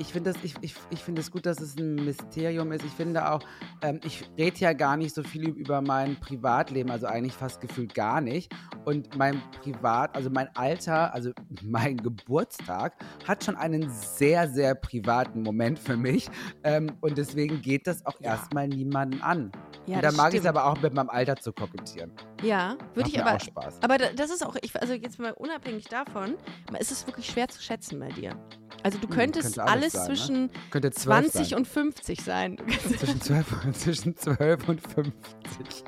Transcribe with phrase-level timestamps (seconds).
[0.00, 2.84] ich finde ich, ich, ich find es gut, dass es ein Mysterium ist.
[2.84, 3.40] Ich finde auch,
[3.82, 7.94] ähm, ich rede ja gar nicht so viel über mein Privatleben, also eigentlich fast gefühlt
[7.94, 8.50] gar nicht.
[8.86, 11.32] Und mein Privat, also mein Alter, also
[11.62, 12.94] mein Geburtstag
[13.28, 16.30] hat schon einen sehr, sehr privaten Moment für mich.
[16.64, 18.32] Ähm, und deswegen geht das auch ja.
[18.32, 19.52] erstmal niemanden an.
[19.86, 22.10] Ja, und da mag ich es aber auch mit meinem Alter zu kokettieren.
[22.42, 23.36] Ja, würde ich aber.
[23.36, 23.82] Auch Spaß.
[23.82, 26.36] Aber das ist auch, ich, also jetzt mal unabhängig davon,
[26.78, 28.34] ist es wirklich schwer zu schätzen bei dir.
[28.82, 30.08] Also du hm, könntest hm, alles, alles sein, ne?
[30.08, 30.90] zwischen ne?
[30.90, 31.58] 20 sein.
[31.58, 32.56] und 50 sein.
[32.98, 35.84] Zwischen 12, zwischen 12 und 50.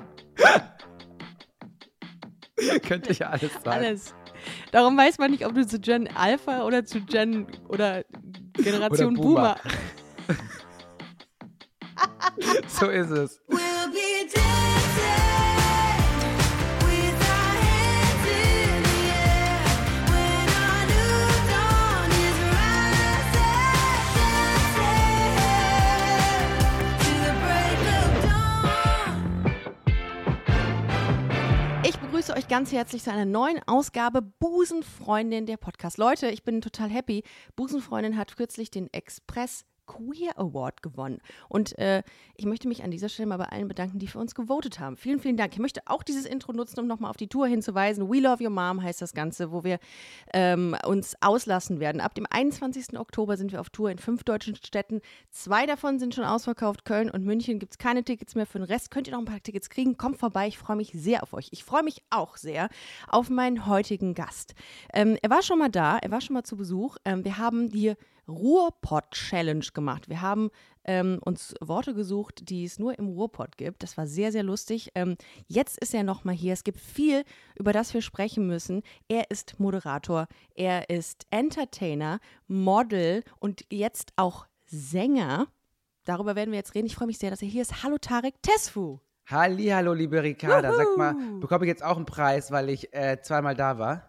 [2.87, 3.73] Könnte ja alles sein.
[3.73, 4.15] Alles.
[4.71, 8.05] Darum weiß man nicht, ob du zu Gen Alpha oder zu Gen oder
[8.55, 9.57] Generation oder Boomer.
[9.57, 10.39] Boomer.
[12.69, 13.41] so ist es.
[32.23, 35.99] Begrüße euch ganz herzlich zu einer neuen Ausgabe Busenfreundin der Podcast.
[35.99, 37.25] Leute, ich bin total happy.
[37.57, 41.21] Busenfreundin hat kürzlich den Express Queer Award gewonnen.
[41.49, 42.03] Und äh,
[42.37, 44.97] ich möchte mich an dieser Stelle mal bei allen bedanken, die für uns gewotet haben.
[44.97, 45.53] Vielen, vielen Dank.
[45.53, 48.09] Ich möchte auch dieses Intro nutzen, um nochmal auf die Tour hinzuweisen.
[48.09, 49.79] We Love Your Mom heißt das Ganze, wo wir
[50.33, 52.01] ähm, uns auslassen werden.
[52.01, 52.99] Ab dem 21.
[52.99, 55.01] Oktober sind wir auf Tour in fünf deutschen Städten.
[55.31, 56.85] Zwei davon sind schon ausverkauft.
[56.85, 58.47] Köln und München gibt es keine Tickets mehr.
[58.47, 59.97] Für den Rest könnt ihr noch ein paar Tickets kriegen.
[59.97, 60.47] Kommt vorbei.
[60.49, 61.49] Ich freue mich sehr auf euch.
[61.51, 62.69] Ich freue mich auch sehr
[63.09, 64.55] auf meinen heutigen Gast.
[64.93, 65.99] Ähm, er war schon mal da.
[65.99, 66.97] Er war schon mal zu Besuch.
[67.05, 67.95] Ähm, wir haben die
[69.73, 70.09] Ruhrpott-Challenge gemacht.
[70.09, 70.51] Wir haben
[70.85, 73.83] ähm, uns Worte gesucht, die es nur im Ruhrpott gibt.
[73.83, 74.91] Das war sehr, sehr lustig.
[74.95, 76.53] Ähm, jetzt ist er nochmal hier.
[76.53, 77.25] Es gibt viel,
[77.57, 78.83] über das wir sprechen müssen.
[79.09, 85.49] Er ist Moderator, er ist Entertainer, Model und jetzt auch Sänger.
[86.05, 86.87] Darüber werden wir jetzt reden.
[86.87, 87.83] Ich freue mich sehr, dass er hier ist.
[87.83, 88.99] Hallo Tarek Tesfu.
[89.27, 90.75] Halli, hallo liebe Ricarda.
[90.75, 94.09] Sag mal, bekomme ich jetzt auch einen Preis, weil ich äh, zweimal da war?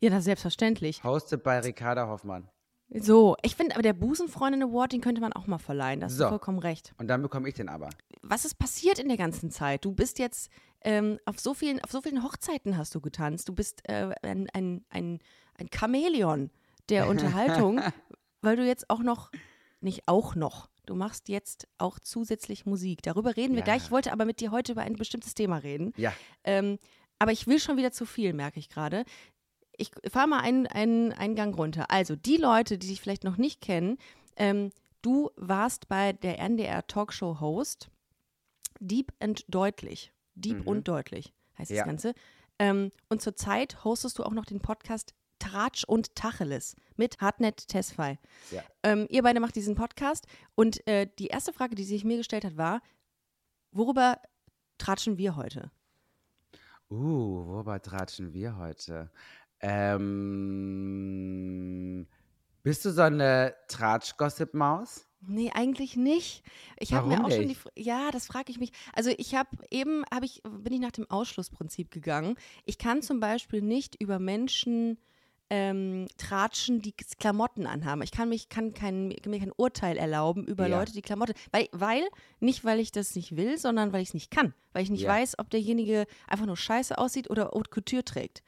[0.00, 1.02] Ja, das ist selbstverständlich.
[1.02, 2.48] Hosted bei Ricarda Hoffmann.
[2.88, 6.00] So, ich finde aber der Busenfreundin Award, den könnte man auch mal verleihen.
[6.00, 6.24] Da hast so.
[6.24, 6.94] du vollkommen recht.
[6.98, 7.90] Und dann bekomme ich den aber.
[8.22, 9.84] Was ist passiert in der ganzen Zeit?
[9.84, 10.50] Du bist jetzt
[10.82, 13.48] ähm, auf, so vielen, auf so vielen Hochzeiten hast du getanzt.
[13.48, 15.18] Du bist äh, ein, ein, ein,
[15.58, 16.50] ein Chamäleon
[16.88, 17.80] der Unterhaltung,
[18.40, 19.32] weil du jetzt auch noch,
[19.80, 23.02] nicht auch noch, du machst jetzt auch zusätzlich Musik.
[23.02, 23.64] Darüber reden wir ja.
[23.64, 23.84] gleich.
[23.84, 25.92] Ich wollte aber mit dir heute über ein bestimmtes Thema reden.
[25.96, 26.12] Ja.
[26.44, 26.78] Ähm,
[27.18, 29.04] aber ich will schon wieder zu viel, merke ich gerade
[29.78, 31.90] ich fahre mal einen, einen, einen Gang runter.
[31.90, 33.98] Also die Leute, die dich vielleicht noch nicht kennen,
[34.36, 34.70] ähm,
[35.02, 37.90] du warst bei der NDR Talkshow Host
[38.80, 40.12] Deep and Deutlich.
[40.34, 40.66] Deep mhm.
[40.66, 41.78] und Deutlich heißt ja.
[41.78, 42.14] das Ganze.
[42.58, 48.18] Ähm, und zurzeit hostest du auch noch den Podcast Tratsch und Tacheles mit Hartnett Tesfai.
[48.50, 48.62] Ja.
[48.82, 52.44] Ähm, ihr beide macht diesen Podcast und äh, die erste Frage, die sich mir gestellt
[52.44, 52.80] hat, war,
[53.70, 54.18] worüber
[54.78, 55.70] tratschen wir heute?
[56.88, 59.10] Uh, worüber tratschen wir heute?
[59.60, 61.36] Ähm,
[62.62, 65.06] bist du so eine Tratsch-Gossip-Maus?
[65.28, 66.44] Nee, eigentlich nicht.
[66.78, 68.70] Ich habe mir auch schon die Ja, das frage ich mich.
[68.92, 72.36] Also ich habe eben habe ich bin ich nach dem Ausschlussprinzip gegangen.
[72.64, 74.98] Ich kann zum Beispiel nicht über Menschen
[75.50, 78.02] ähm, tratschen, die Klamotten anhaben.
[78.02, 80.78] Ich kann mich kann kein, mir kein Urteil erlauben über ja.
[80.78, 82.02] Leute, die Klamotten, weil, weil
[82.40, 85.02] nicht weil ich das nicht will, sondern weil ich es nicht kann, weil ich nicht
[85.02, 85.10] ja.
[85.10, 88.42] weiß, ob derjenige einfach nur scheiße aussieht oder Haute Couture trägt.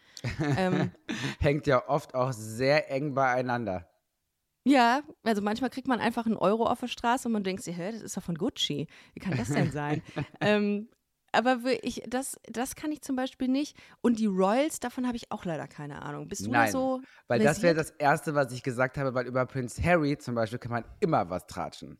[0.56, 0.91] ähm,
[1.38, 3.88] Hängt ja oft auch sehr eng beieinander.
[4.65, 7.76] Ja, also manchmal kriegt man einfach einen Euro auf der Straße und man denkt sich,
[7.76, 8.86] hä, das ist doch von Gucci.
[9.15, 10.03] Wie kann das denn sein?
[10.41, 10.88] ähm,
[11.33, 13.77] aber ich, das, das kann ich zum Beispiel nicht.
[14.00, 16.28] Und die Royals, davon habe ich auch leider keine Ahnung.
[16.28, 17.00] Bist du Nein, so?
[17.27, 20.59] Weil das wäre das Erste, was ich gesagt habe, weil über Prince Harry zum Beispiel
[20.59, 21.99] kann man immer was tratschen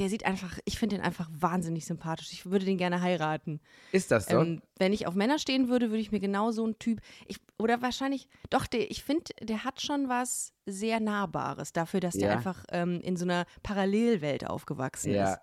[0.00, 2.32] der sieht einfach, ich finde den einfach wahnsinnig sympathisch.
[2.32, 3.60] Ich würde den gerne heiraten.
[3.92, 4.40] Ist das so?
[4.40, 7.36] Ähm, wenn ich auf Männer stehen würde, würde ich mir genau so einen Typ, ich,
[7.58, 12.20] oder wahrscheinlich, doch, der, ich finde, der hat schon was sehr Nahbares dafür, dass ja.
[12.20, 15.34] der einfach ähm, in so einer Parallelwelt aufgewachsen ja.
[15.34, 15.40] ist.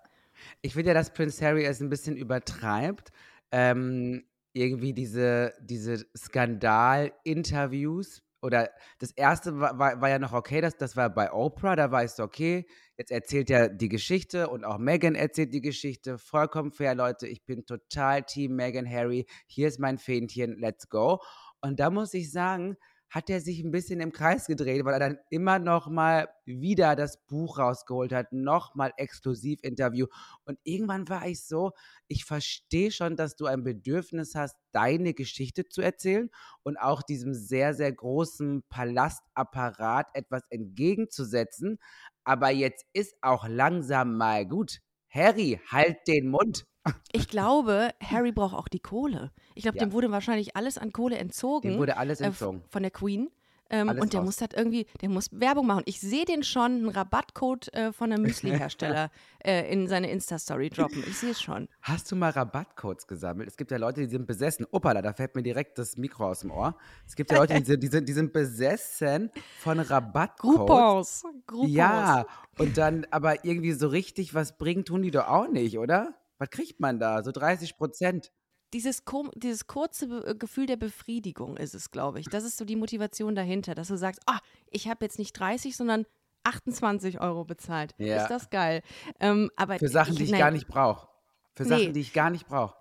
[0.62, 3.10] Ich finde ja, dass Prince Harry es ein bisschen übertreibt.
[3.50, 10.76] Ähm, irgendwie diese, diese Skandal-Interviews oder das erste war, war, war, ja noch okay, das,
[10.76, 14.78] das war bei Oprah, da weißt du, okay, jetzt erzählt er die Geschichte und auch
[14.78, 16.18] Megan erzählt die Geschichte.
[16.18, 17.26] Vollkommen fair, Leute.
[17.26, 19.26] Ich bin total Team Megan Harry.
[19.46, 21.20] Hier ist mein Fähnchen, let's go.
[21.60, 22.76] Und da muss ich sagen,
[23.10, 26.94] hat er sich ein bisschen im Kreis gedreht, weil er dann immer noch mal wieder
[26.94, 30.06] das Buch rausgeholt hat, noch mal Exklusivinterview.
[30.44, 31.72] Und irgendwann war ich so,
[32.06, 36.30] ich verstehe schon, dass du ein Bedürfnis hast, deine Geschichte zu erzählen
[36.62, 41.78] und auch diesem sehr, sehr großen Palastapparat etwas entgegenzusetzen.
[42.24, 44.80] Aber jetzt ist auch langsam mal gut.
[45.10, 46.66] Harry, halt den Mund.
[47.12, 49.30] Ich glaube, Harry braucht auch die Kohle.
[49.54, 49.84] Ich glaube, Ja.
[49.84, 51.70] dem wurde wahrscheinlich alles an Kohle entzogen.
[51.72, 52.62] Dem wurde alles äh, entzogen.
[52.68, 53.30] von der Queen.
[53.70, 54.26] Ähm, und der raus.
[54.26, 55.82] muss halt irgendwie, der muss Werbung machen.
[55.84, 59.10] Ich sehe den schon, einen Rabattcode äh, von einem Müsli-Hersteller
[59.44, 61.04] äh, in seine Insta-Story droppen.
[61.06, 61.68] Ich sehe es schon.
[61.82, 63.46] Hast du mal Rabattcodes gesammelt?
[63.46, 64.64] Es gibt ja Leute, die sind besessen.
[64.70, 66.76] Opala, da fällt mir direkt das Mikro aus dem Ohr.
[67.06, 70.56] Es gibt ja Leute, die sind, die sind, die sind besessen von Rabattcodes.
[70.56, 71.24] Groupons.
[71.46, 71.70] Groupons.
[71.70, 72.24] Ja,
[72.58, 76.14] und dann aber irgendwie so richtig was bringen, tun die doch auch nicht, oder?
[76.38, 77.22] Was kriegt man da?
[77.22, 78.32] So 30 Prozent.
[78.74, 79.02] Dieses,
[79.34, 82.26] dieses kurze Be Gefühl der Befriedigung ist es, glaube ich.
[82.26, 84.38] Das ist so die Motivation dahinter, dass du sagst, ah,
[84.70, 86.04] ich habe jetzt nicht 30, sondern
[86.44, 87.94] 28 Euro bezahlt.
[87.98, 88.22] Ja.
[88.22, 88.82] Ist das geil.
[89.20, 91.08] Ähm, aber Für Sachen, die ich nein, gar nicht brauche.
[91.54, 91.68] Für Nee.
[91.68, 92.74] Sachen, die ich gar nicht brauche.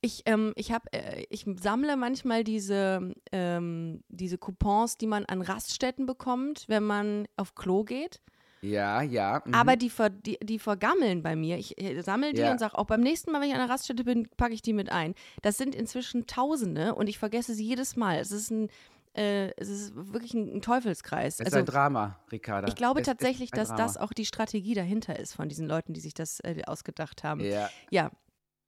[0.00, 5.42] Ich, ähm, ich, hab, äh, ich sammle manchmal diese, ähm, diese Coupons, die man an
[5.42, 8.20] Raststätten bekommt, wenn man auf Klo geht.
[8.66, 9.42] Ja, ja.
[9.44, 9.54] mhm.
[9.54, 11.56] Aber die, ver, die, die vergammeln bei mir.
[11.58, 12.50] Ich äh, sammle die Ja.
[12.52, 14.72] und sage auch beim nächsten Mal, wenn ich an der Raststätte bin, packe ich die
[14.72, 15.14] mit ein.
[15.42, 18.18] Das sind inzwischen Tausende und ich vergesse sie jedes Mal.
[18.18, 18.68] Es ist ein,
[19.14, 21.34] äh, es ist wirklich ein, ein Teufelskreis.
[21.34, 22.68] es ist also ein Drama, Ricarda.
[22.68, 23.82] ich glaube Es tatsächlich, dass Drama.
[23.82, 27.40] das auch die Strategie dahinter ist von diesen Leuten, die sich das äh, ausgedacht haben.
[27.40, 27.70] Ja.
[27.90, 28.10] ja.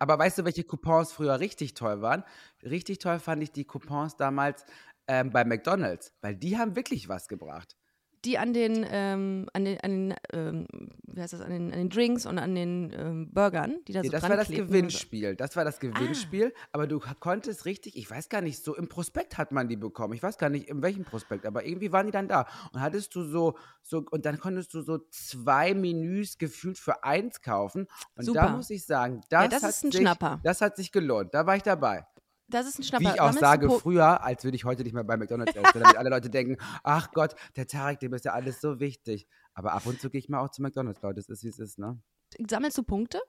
[0.00, 2.22] Aber weißt du, welche Coupons früher richtig toll waren?
[2.62, 4.64] Richtig toll fand ich die Coupons damals
[5.08, 7.76] ähm, bei McDonalds, weil die haben wirklich was gebracht.
[8.24, 10.66] Die an den, ähm, an den, an den, ähm,
[11.04, 14.00] wie heißt das, an den, an den Drinks und an den ähm, Burgern, die da
[14.00, 14.48] Nee, so das dran war das.
[14.48, 15.36] Gewinnspiel.
[15.36, 15.64] Das war Ah.
[15.64, 19.68] das Gewinnspiel, aber du konntest richtig, ich weiß gar nicht, so im Prospekt hat man
[19.68, 20.14] die bekommen.
[20.14, 22.46] Ich weiß gar nicht, in welchem Prospekt, aber irgendwie waren die dann da.
[22.72, 27.40] Und hattest du so, so und dann konntest du so zwei Menüs gefühlt für eins
[27.40, 27.82] kaufen.
[27.82, 28.48] Und da Super.
[28.50, 30.40] muss ich sagen, das, das hat ist ein sich, Schnapper.
[30.42, 31.34] Das hat sich gelohnt.
[31.34, 32.04] Da war ich dabei.
[32.50, 33.04] Das ist ein Schnapper.
[33.04, 35.96] Wie ich auch sage, früher, als würde ich heute nicht mehr bei McDonalds essen, damit
[35.96, 39.26] alle Leute denken, ach Gott, der Tarek, dem ist ja alles so wichtig.
[39.54, 41.16] Aber ab und zu gehe ich mal auch zu McDonalds, Leute.
[41.16, 42.00] Das ist, wie es ist, ne?
[42.48, 43.20] Sammelst du Punkte?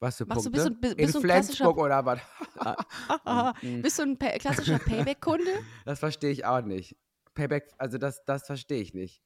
[0.00, 0.70] Was für Machst du- Punkte?
[0.70, 2.20] bist du- bist- In bist du ein klassischer- Flensburg oder was?
[3.62, 3.82] Mhm.
[3.82, 5.50] Bist du ein klassischer Payback-Kunde?
[5.84, 6.96] Das verstehe ich auch nicht.
[7.34, 9.22] Payback, also das, das verstehe ich nicht.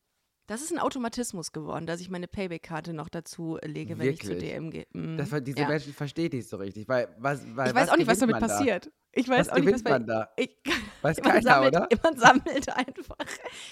[0.48, 4.34] Das ist ein Automatismus geworden, dass ich meine Payback-Karte noch dazu lege, wenn ich zu?
[4.34, 4.86] DM gehe.
[4.94, 5.18] Mhm.
[5.18, 5.68] Das, diese Ja.
[5.68, 6.88] Menschen verstehe ich nicht so richtig.
[6.88, 8.90] Weil, was, weil, Ich weiß auch nicht, was damit man passiert.
[9.18, 10.28] Ich weiß Was auch nicht, was man da?
[10.36, 10.56] Ich,
[11.02, 11.88] Weiß man, keiner, sammelt, oder?
[12.04, 13.16] man sammelt einfach.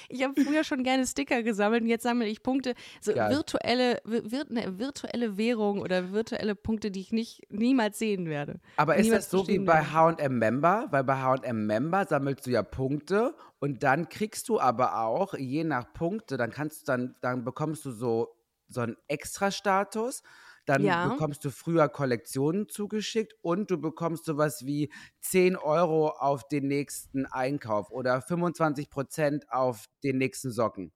[0.08, 2.74] Ich habe früher schon gerne Sticker gesammelt und jetzt sammle ich Punkte.
[3.00, 3.30] So Geil.
[3.30, 8.58] virtuelle, wir- eine virtuelle Währung oder virtuelle Punkte, die ich nicht niemals sehen werde.
[8.76, 9.82] Aber ist das so wie bei.
[9.82, 10.88] H&M Member?
[10.90, 15.62] Weil bei H&M Member sammelst du ja Punkte und dann kriegst du aber auch, je
[15.62, 18.34] nach Punkte, dann kannst du dann, dann bekommst du so,
[18.68, 20.22] so einen Extra-Status.
[20.66, 21.00] Dann Ja.
[21.00, 27.26] bekommst du früher Kollektionen zugeschickt und du bekommst sowas wie 10 Euro auf den nächsten
[27.26, 30.92] Einkauf oder 25 Prozent auf den nächsten Socken.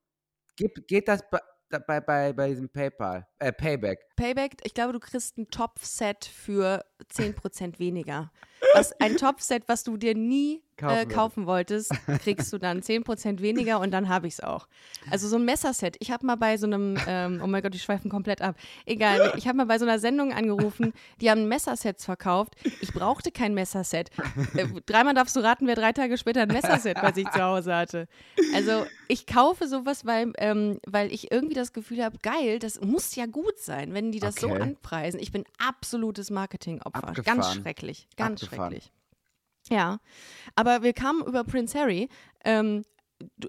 [0.56, 1.40] Geht, geht das bei,
[1.86, 4.16] bei, bei, bei diesem PayPal, äh, Payback?
[4.16, 8.30] Payback, ich glaube, du kriegst ein Topfset für 10% weniger.
[8.74, 11.92] Was, ein Topfset, was du dir nie Kaufen äh, kaufen wolltest,
[12.22, 14.66] kriegst du dann 10% weniger und dann habe ich es auch.
[15.10, 15.96] Also so ein Messerset.
[16.00, 18.56] Ich habe mal bei so einem, ähm, oh mein Gott, die schweifen komplett ab.
[18.86, 22.54] Egal, ich habe mal bei so einer Sendung angerufen, die haben Messersets verkauft.
[22.80, 24.10] Ich brauchte kein Messerset.
[24.54, 27.74] Äh, dreimal darfst du raten, wer drei Tage später ein Messerset bei sich zu Hause
[27.74, 28.08] hatte.
[28.54, 33.14] Also ich kaufe sowas, weil, ähm, weil ich irgendwie das Gefühl habe, geil, das muss
[33.16, 34.62] ja gut sein, wenn die das so Okay.
[34.62, 35.20] anpreisen.
[35.20, 37.00] Ich bin absolutes Marketingopfer.
[37.00, 37.60] Ganz Abgefahren.
[37.62, 38.08] schrecklich.
[38.16, 38.72] Ganz Abgefahren.
[38.72, 38.92] schrecklich.
[39.70, 39.98] Ja,
[40.56, 42.08] aber wir kamen über Prince Harry.
[42.44, 42.82] Ähm,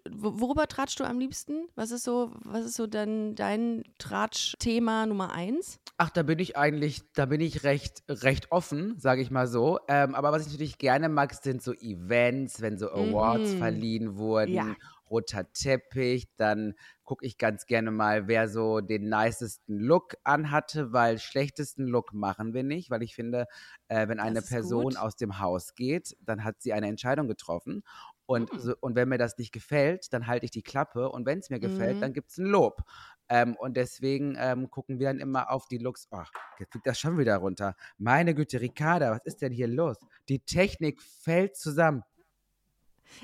[0.10, 1.67] worüber tratschst du am liebsten?
[1.75, 5.79] Was ist so, was ist so dann dein Tratsch-Thema Nummer eins?
[5.98, 9.79] Ach, da bin ich eigentlich, da bin ich recht, recht offen, sage ich mal so.
[9.88, 13.58] Ähm, aber was ich natürlich gerne mag, sind so Events, wenn so Awards Mhm.
[13.58, 14.75] verliehen wurden, Ja.
[15.12, 21.20] Roter Teppich, dann gucke ich ganz gerne mal, wer so den nicesten Look anhatte, weil
[21.20, 23.48] schlechtesten Look machen wir nicht, weil ich finde,
[23.89, 24.98] äh, wenn eine Person gut.
[24.98, 27.84] aus dem Haus geht, dann hat sie eine Entscheidung getroffen.
[28.25, 28.60] Und, Mhm.
[28.60, 31.10] so, und wenn mir das nicht gefällt, dann halte ich die Klappe.
[31.10, 32.00] Und wenn es mir gefällt, Mhm.
[32.00, 32.82] dann gibt es ein Lob.
[33.27, 36.08] Ähm, und deswegen ähm, gucken wir dann immer auf die Looks.
[36.12, 36.24] Oh,
[36.60, 37.75] jetzt fliegt das schon wieder runter.
[37.98, 39.98] Meine Güte, Ricarda, was ist denn hier los?
[40.30, 42.03] Die Technik fällt zusammen.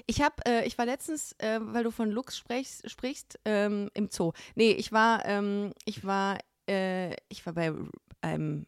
[0.05, 4.09] Ich habe, äh, ich war letztens, äh, weil du von Lux sprichst, sprichst ähm, im
[4.11, 4.33] Zoo.
[4.55, 6.37] Nee, ich war, ähm, ich war,
[6.69, 7.73] äh, ich war bei
[8.21, 8.65] einem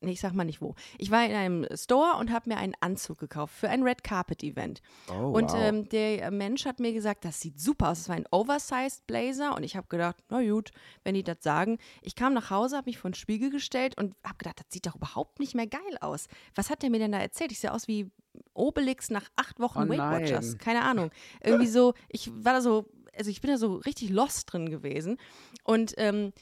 [0.00, 0.74] nee, ich sag mal nicht wo.
[0.98, 4.42] Ich war in einem Store und habe mir einen Anzug gekauft für ein Red Carpet
[4.42, 4.80] Event.
[5.10, 5.58] Oh, und wow.
[5.58, 8.00] ähm, der Mensch hat mir gesagt, das sieht super aus.
[8.00, 10.70] Es war ein Oversized Blazer und ich habe gedacht, na gut,
[11.04, 11.78] wenn die das sagen.
[12.02, 14.86] Ich kam nach Hause, habe mich vor den Spiegel gestellt und habe gedacht, das sieht
[14.86, 16.28] doch überhaupt nicht mehr geil aus.
[16.54, 17.52] Was hat der mir denn da erzählt?
[17.52, 18.10] Ich sehe aus wie
[18.54, 20.48] Obelix nach acht Wochen Oh Weight Watchers.
[20.50, 20.58] nein.
[20.58, 21.10] Keine Ahnung.
[21.42, 25.18] Irgendwie so, ich war da so, also ich bin da so richtig lost drin gewesen
[25.64, 26.32] und, ähm,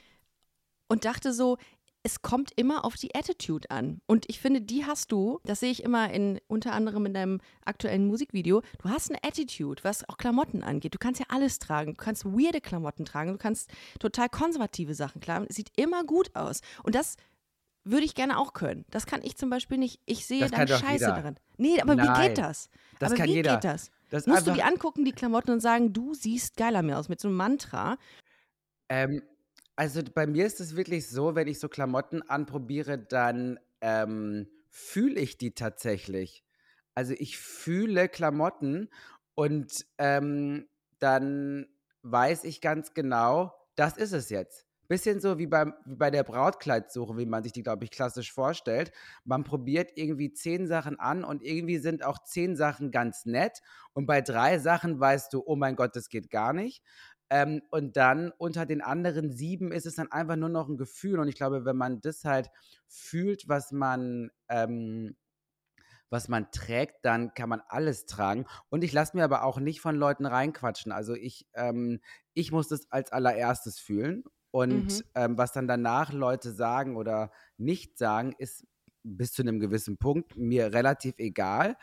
[0.88, 1.56] und dachte so,
[2.02, 4.00] es kommt immer auf die Attitude an.
[4.06, 7.40] Und ich finde, die hast du, das sehe ich immer in unter anderem in deinem
[7.64, 10.94] aktuellen Musikvideo, du hast eine Attitude, was auch Klamotten angeht.
[10.94, 11.94] Du kannst ja alles tragen.
[11.94, 15.46] Du kannst weirde Klamotten tragen, du kannst total konservative Sachen tragen.
[15.48, 16.60] Es sieht immer gut aus.
[16.84, 17.16] Und das
[17.86, 18.84] würde ich gerne auch können.
[18.90, 20.00] Das kann ich zum Beispiel nicht.
[20.06, 21.14] Ich sehe Das dann Scheiße jeder.
[21.14, 21.36] darin.
[21.56, 22.68] Nee, aber wie Nein, geht das?
[22.98, 23.54] das aber kann wie jeder.
[23.54, 23.90] geht das?
[24.10, 27.20] Das Musst du die angucken, die Klamotten, und sagen, du siehst geiler mir aus, mit
[27.20, 27.96] so einem Mantra.
[28.88, 29.22] Ähm,
[29.76, 35.20] also bei mir ist es wirklich so, wenn ich so Klamotten anprobiere, dann ähm, fühle
[35.20, 36.44] ich die tatsächlich.
[36.94, 38.88] Also ich fühle Klamotten
[39.34, 40.66] und ähm,
[40.98, 41.66] dann
[42.02, 44.65] weiß ich ganz genau, das ist es jetzt.
[44.88, 48.32] Bisschen so wie, beim, wie bei der Brautkleidsuche, wie man sich die, glaube ich, klassisch
[48.32, 48.92] vorstellt.
[49.24, 53.60] Man probiert irgendwie zehn Sachen an und irgendwie sind auch zehn Sachen ganz nett.
[53.94, 56.82] Und bei drei Sachen weißt du, oh mein Gott, das geht gar nicht.
[57.30, 61.18] Ähm, und dann unter den anderen sieben ist es dann einfach nur noch ein Gefühl.
[61.18, 62.50] Und ich glaube, wenn man das halt
[62.86, 65.16] fühlt, was man, ähm,
[66.10, 68.46] was man trägt, dann kann man alles tragen.
[68.68, 70.92] Und ich lasse mir aber auch nicht von Leuten reinquatschen.
[70.92, 72.00] Also ich, ähm,
[72.34, 74.24] ich muss das als allererstes fühlen.
[74.56, 75.04] Und Mhm.
[75.14, 78.64] ähm, was dann danach Leute sagen oder nicht sagen, ist
[79.02, 81.76] bis zu einem gewissen Punkt mir relativ egal.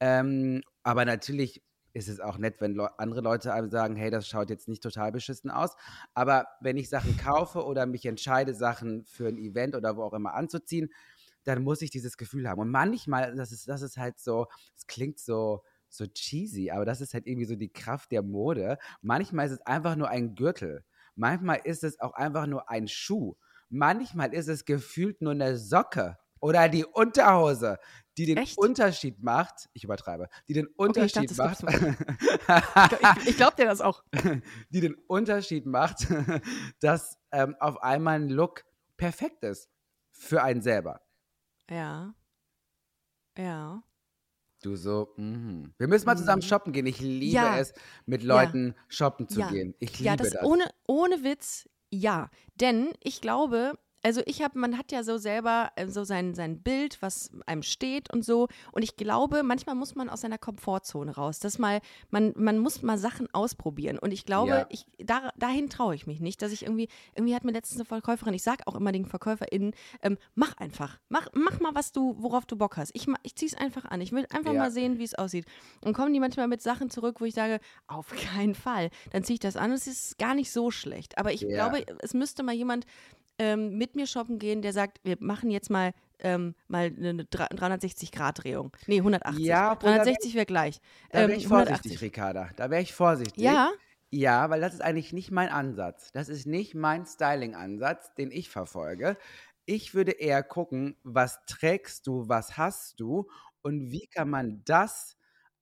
[0.00, 1.62] Ähm, aber natürlich
[1.92, 4.82] ist es auch nett, wenn Leu andere Leute einem sagen, hey, das schaut jetzt nicht
[4.82, 5.76] total beschissen aus.
[6.14, 10.14] Aber wenn ich Sachen kaufe oder mich entscheide, Sachen für ein Event oder wo auch
[10.14, 10.90] immer anzuziehen,
[11.44, 12.60] dann muss ich dieses Gefühl haben.
[12.60, 17.00] Und manchmal, das ist, das ist halt so, es klingt so, so cheesy, aber das
[17.00, 18.78] ist halt irgendwie so die Kraft der Mode.
[19.02, 20.84] Manchmal ist es einfach nur ein Gürtel.
[21.14, 23.36] Manchmal ist es auch einfach nur ein Schuh.
[23.68, 27.78] Manchmal ist es gefühlt nur eine Socke oder die Unterhose,
[28.18, 28.58] die den Echt?
[28.58, 29.68] Unterschied macht.
[29.72, 30.28] Ich übertreibe.
[30.46, 33.20] Die den Okay, ich dachte, Unterschied das gibt's macht.
[33.22, 34.04] Ich, ich glaube dir das auch.
[34.70, 36.06] die den Unterschied macht,
[36.80, 38.64] dass ähm, auf einmal ein Look
[38.96, 39.70] perfekt ist
[40.12, 41.00] für einen selber.
[41.70, 42.14] Ja.
[43.38, 43.82] Ja.
[44.64, 45.74] Du so, mhm.
[45.76, 46.48] wir müssen mal zusammen Mhm.
[46.48, 46.86] shoppen gehen.
[46.86, 47.58] Ich liebe Ja.
[47.58, 47.74] es,
[48.06, 48.28] mit Ja.
[48.28, 49.50] Leuten shoppen zu Ja.
[49.50, 49.74] gehen.
[49.78, 50.42] Ich liebe Ja, das, das.
[50.42, 52.30] Ohne, ohne Witz, ja.
[52.54, 56.62] Denn ich glaube, also ich habe, man hat ja so selber äh, so sein, sein
[56.62, 58.48] Bild, was einem steht und so.
[58.72, 61.38] Und ich glaube, manchmal muss man aus seiner Komfortzone raus.
[61.40, 61.80] Das mal,
[62.10, 63.98] man, man muss mal Sachen ausprobieren.
[63.98, 64.66] Und ich glaube, Ja.
[64.68, 67.86] ich, da, dahin traue ich mich nicht, dass ich irgendwie, irgendwie hat mir letztens eine
[67.86, 72.14] Verkäuferin, ich sage auch immer den VerkäuferInnen, ähm, mach einfach, mach, mach mal, was du,
[72.18, 72.90] worauf du Bock hast.
[72.94, 74.00] Ich, ich zieh's einfach an.
[74.02, 74.58] Ich will einfach Ja.
[74.58, 75.46] mal sehen, wie es aussieht.
[75.82, 78.90] Und kommen die manchmal mit Sachen zurück, wo ich sage, auf keinen Fall.
[79.12, 81.16] Dann ziehe ich das an und es ist gar nicht so schlecht.
[81.16, 81.48] Aber ich Ja.
[81.68, 82.84] glaube, es müsste mal jemand
[83.38, 88.76] ähm, mit mir shoppen gehen, der sagt, wir machen jetzt mal, ähm, mal eine 360-Grad-Drehung.
[88.86, 89.46] Nee, 180.
[89.46, 90.80] Ja, obwohl da wär 360 wäre gleich.
[91.12, 92.02] Da wäre Ähm, ich vorsichtig, 180.
[92.02, 92.50] Ricarda.
[92.56, 93.42] Da wäre ich vorsichtig.
[93.42, 93.72] Ja,
[94.12, 96.12] Ja, weil das ist eigentlich nicht mein Ansatz.
[96.12, 99.16] Das ist nicht mein Styling-Ansatz, den ich verfolge.
[99.66, 103.28] Ich würde eher gucken, was trägst du, was hast du
[103.62, 105.16] und wie kann man das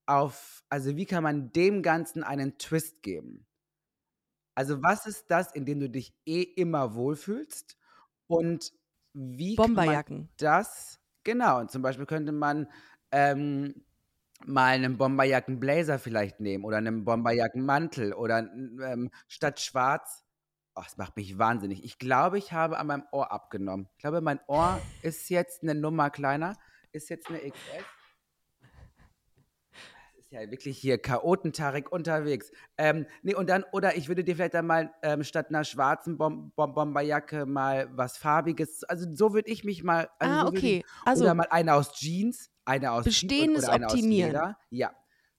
[0.06, 3.46] auf, also wie kann man dem Ganzen einen Twist geben?
[4.54, 7.76] Also was ist das, in dem du dich eh immer wohlfühlst
[8.26, 8.72] und
[9.14, 10.28] wie kann man Bomberjacken.
[10.38, 12.68] das, genau, und zum Beispiel könnte man
[13.10, 13.84] ähm,
[14.46, 20.24] mal einen Bomberjacken-Blazer vielleicht nehmen oder einen Bomberjacken-Mantel oder ähm, statt schwarz.
[20.74, 21.84] Oh, das macht mich wahnsinnig.
[21.84, 23.88] Ich glaube, ich habe an meinem Ohr abgenommen.
[23.92, 26.56] Ich glaube, mein Ohr ist jetzt eine Nummer kleiner,
[26.92, 28.01] ist jetzt eine XS.
[30.32, 32.50] Ja wirklich hier Chaotentarik unterwegs.
[32.78, 36.16] Ähm, nee, und dann, oder ich würde dir vielleicht dann mal ähm, statt einer schwarzen
[36.16, 40.52] Bom Bom Bomberjacke mal was farbiges, also so würde ich mich mal, also ah, so
[40.54, 40.84] würde ich, okay.
[41.04, 44.36] Also, oder mal eine aus Jeans, eine aus Jeans Bestehendes oder eine optimieren.
[44.36, 44.58] aus Leder.
[44.70, 44.92] Ja.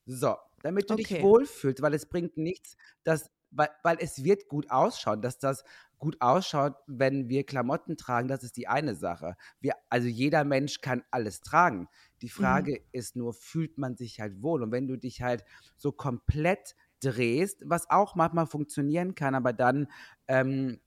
[0.05, 1.23] So, damit du dich Okay.
[1.23, 5.63] wohlfühlst, weil es bringt nichts, dass, weil, weil es wird gut ausschauen, dass das
[5.97, 9.37] gut ausschaut, wenn wir Klamotten tragen, das ist die eine Sache.
[9.59, 11.87] Wir, also jeder Mensch kann alles tragen.
[12.23, 12.31] Die Mhm.
[12.31, 14.63] Frage ist nur, fühlt man sich halt wohl?
[14.63, 15.43] Und wenn du dich halt
[15.77, 19.87] so komplett drehst, was auch manchmal funktionieren kann, aber dann
[20.27, 20.79] ähm,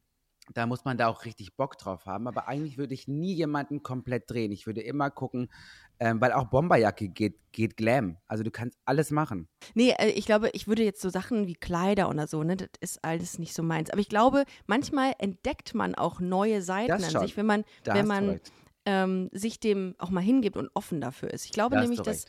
[0.55, 2.28] da muss man da auch richtig Bock drauf haben.
[2.28, 4.52] Aber eigentlich würde ich nie jemanden komplett drehen.
[4.52, 5.50] Ich würde immer gucken,
[5.99, 8.19] ähm, weil auch Bomberjacke geht, geht Glam.
[8.28, 9.49] Also du kannst alles machen.
[9.75, 12.69] nee, äh, ich glaube, ich würde jetzt so Sachen wie Kleider oder so, ne, das
[12.81, 13.90] ist alles nicht so meins.
[13.90, 18.28] Aber ich glaube, manchmal entdeckt man auch neue Seiten an sich, wenn man, wenn man
[18.28, 18.52] recht.
[18.87, 21.45] Ähm, sich dem auch mal hingibt und offen dafür ist.
[21.45, 22.25] Ich glaube Da nämlich, dass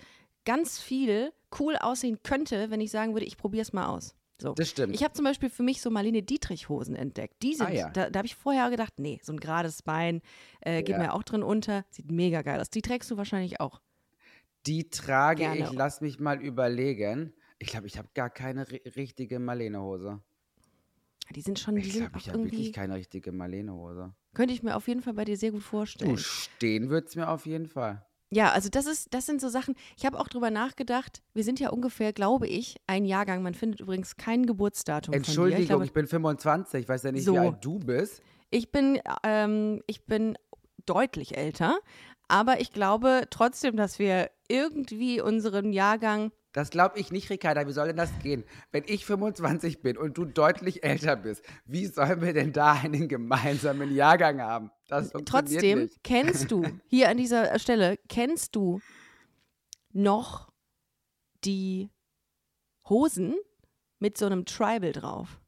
[0.45, 4.15] ganz viel cool aussehen könnte, wenn ich sagen würde, ich probiere es mal aus.
[4.39, 4.53] So.
[4.53, 4.93] Das stimmt.
[4.93, 7.41] Ich habe zum Beispiel für mich so Marlene Dietrich-Hosen entdeckt.
[7.41, 7.89] Die sind, Ah, ja.
[7.89, 10.21] da, da habe ich vorher gedacht, nee, so ein gerades Bein
[10.61, 10.99] äh, geht Ja.
[10.99, 11.85] mir auch drin unter.
[11.89, 12.69] Sieht mega geil aus.
[12.69, 13.81] Die trägst du wahrscheinlich auch.
[14.67, 15.59] Die trage Gerne.
[15.61, 17.33] ich, lass mich mal überlegen.
[17.57, 20.21] Ich glaube, ich habe gar keine ri richtige Marlene-Hose.
[21.35, 24.13] Die sind schon, die Ich sind glaube, auch ich habe irgendwie, wirklich keine richtige Marlene-Hose.
[24.37, 26.11] Könnte ich mir auf jeden Fall bei dir sehr gut vorstellen.
[26.11, 28.05] Du, stehen wird's mir auf jeden Fall.
[28.29, 29.73] Ja, also das ist, das sind so Sachen.
[29.97, 31.23] Ich habe auch drüber nachgedacht.
[31.33, 33.41] Wir sind ja ungefähr, glaube ich, ein Jahrgang.
[33.41, 35.15] Man findet übrigens kein Geburtsdatum.
[35.15, 36.81] Entschuldigung, Ich, glaube, ich bin 25.
[36.83, 37.33] Ich weiß ja nicht, So.
[37.33, 38.21] wie alt du bist.
[38.51, 40.37] ich bin, ähm, ich bin
[40.85, 41.79] deutlich älter,
[42.27, 47.67] aber ich glaube trotzdem, dass wir irgendwie unseren Jahrgang Das glaube ich nicht, Ricarda.
[47.67, 48.43] Wie soll denn das gehen?
[48.71, 53.07] Wenn ich 25 bin und du deutlich älter bist, wie sollen wir denn da einen
[53.07, 54.71] gemeinsamen Jahrgang haben?
[54.87, 56.03] Das funktioniert Trotzdem nicht.
[56.03, 58.81] kennst du, hier an dieser Stelle, kennst du
[59.93, 60.51] noch
[61.43, 61.91] die
[62.89, 63.35] Hosen
[63.99, 65.39] mit so einem Tribal drauf?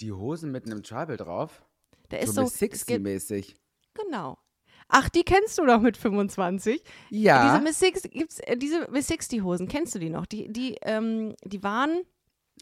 [0.00, 1.62] Die Hosen mit einem Tribal drauf?
[2.08, 3.58] Da ist so so, Sixty-mäßig.
[3.92, 4.38] genau.
[4.88, 6.82] Ach, die kennst du doch mit 25.
[7.10, 7.50] Ja.
[7.50, 10.26] Diese Miss Six, gibt's, äh, diese Miss 60 Hosen, kennst du die noch?
[10.26, 12.02] Die, die, ähm, die waren,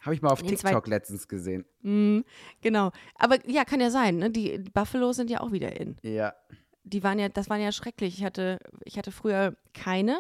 [0.03, 1.65] Habe ich mal auf TikTok letztens gesehen.
[1.83, 2.23] mh,
[2.63, 2.93] genau.
[3.17, 4.31] Aber ja, kann ja sein, ne?
[4.31, 5.97] Die Buffalos sind ja auch wieder in.
[6.03, 6.35] Ja.
[6.85, 8.19] Die waren ja, das waren ja schrecklich.
[8.19, 10.19] Ich hatte, ich hatte früher keine,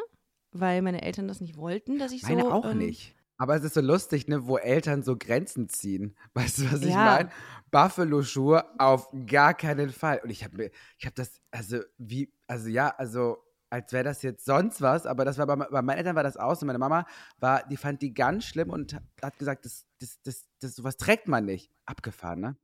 [0.52, 2.52] weil meine Eltern das nicht wollten, dass ich Meine so.
[2.52, 3.14] auch ähm, nicht.
[3.37, 6.17] Aber es ist so lustig, ne, wo Eltern so Grenzen ziehen.
[6.35, 7.05] Weißt du, was ich Ja.
[7.05, 7.31] meine?
[7.71, 10.21] Buffalo-Schuhe auf gar keinen Fall.
[10.23, 13.38] Und ich habe mir, ich habe das, also wie, also ja, also
[13.71, 16.37] als wäre das jetzt sonst was, aber das war bei, bei meinen Eltern war das
[16.37, 16.64] auch so.
[16.64, 17.05] Meine Mama
[17.41, 21.26] war, die fand die ganz schlimm und hat gesagt, das, das, das, das, sowas trägt
[21.26, 21.71] man nicht.
[21.85, 22.57] Abgefahren, ne?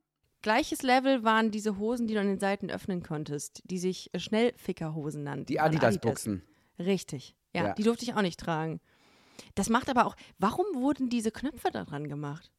[0.43, 4.21] Gleiches Level waren diese Hosen, die du an den Seiten öffnen konntest, die sich äh,
[4.21, 5.47] Schnellfickerhosen nannten.
[5.47, 5.85] Die von Adidas.
[5.97, 6.43] Adidas-Buchsen.
[6.79, 7.37] Richtig.
[7.53, 7.75] Ja, Ja.
[7.75, 8.81] die durfte ich auch nicht tragen.
[9.55, 12.51] Das macht aber auch, warum wurden diese Knöpfe da dran gemacht?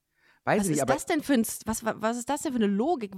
[0.44, 2.66] Weiß Was nicht, ist das denn für ein, was, was ist das denn für eine
[2.68, 3.14] Logik?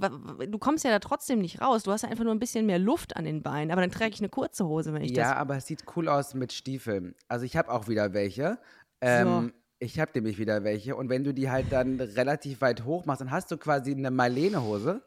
[0.50, 1.82] Du kommst ja da trotzdem nicht raus.
[1.84, 3.70] Du hast ja einfach nur ein bisschen mehr Luft an den Beinen.
[3.70, 5.36] Aber dann trage ich eine kurze Hose, wenn ich ja, das.
[5.38, 7.14] aber es sieht cool aus mit Stiefeln.
[7.28, 8.58] Also ich habe auch wieder welche.
[9.00, 10.96] Ähm, Ich habe nämlich wieder welche.
[10.96, 14.10] Und wenn du die halt dann relativ weit hoch machst, dann hast du quasi eine
[14.10, 15.02] Marlene-Hose.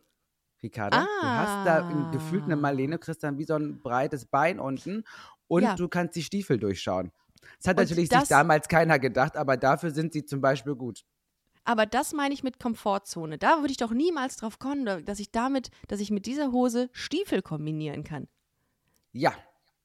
[0.63, 2.57] Ricarda, du hast da im- gefühlt eine Ah.
[2.57, 5.03] Marlene, kriegst dann wie so ein breites Bein unten
[5.47, 5.75] und Ja.
[5.75, 7.11] du kannst die Stiefel durchschauen.
[7.59, 10.75] Das hat Und natürlich das- sich damals keiner gedacht, aber dafür sind sie zum Beispiel
[10.75, 11.03] gut.
[11.63, 13.37] Aber das meine ich mit Komfortzone.
[13.37, 16.51] Da würde ich doch niemals drauf kommen, da- dass ich damit, dass ich mit dieser
[16.53, 18.27] Hose Stiefel kombinieren kann.
[19.11, 19.33] Ja,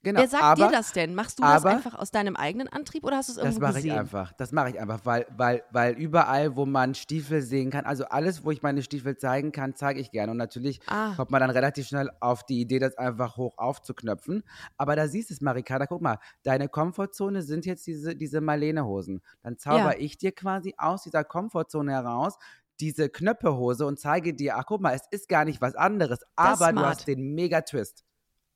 [0.03, 0.21] genau.
[0.21, 1.15] Wer sagt aber, dir das denn?
[1.15, 3.61] Machst du das aber- einfach aus deinem eigenen Antrieb oder hast du es Das irgendwo
[3.67, 3.99] mache ich gesehen?
[3.99, 4.33] einfach.
[4.35, 8.45] Das mache ich einfach, weil, weil, weil überall, wo man Stiefel sehen kann, also alles,
[8.45, 10.33] wo ich meine Stiefel zeigen kann, zeige ich gerne.
[10.33, 11.15] Und natürlich Ah.
[11.17, 14.43] kommt man dann relativ schnell auf die Idee, das einfach hoch aufzuknöpfen.
[14.77, 19.23] Aber da siehst du es, Marikada, guck mal, deine Komfortzone sind jetzt diese, diese Marlene-Hosen.
[19.43, 22.39] Dann zauber ich dir quasi aus dieser Komfortzone heraus
[22.81, 26.73] diese Knöppehose und zeige dir, ach guck mal, es ist gar nicht was anderes, aber
[26.73, 26.87] du smart.
[26.97, 28.03] hast den Mega-Twist.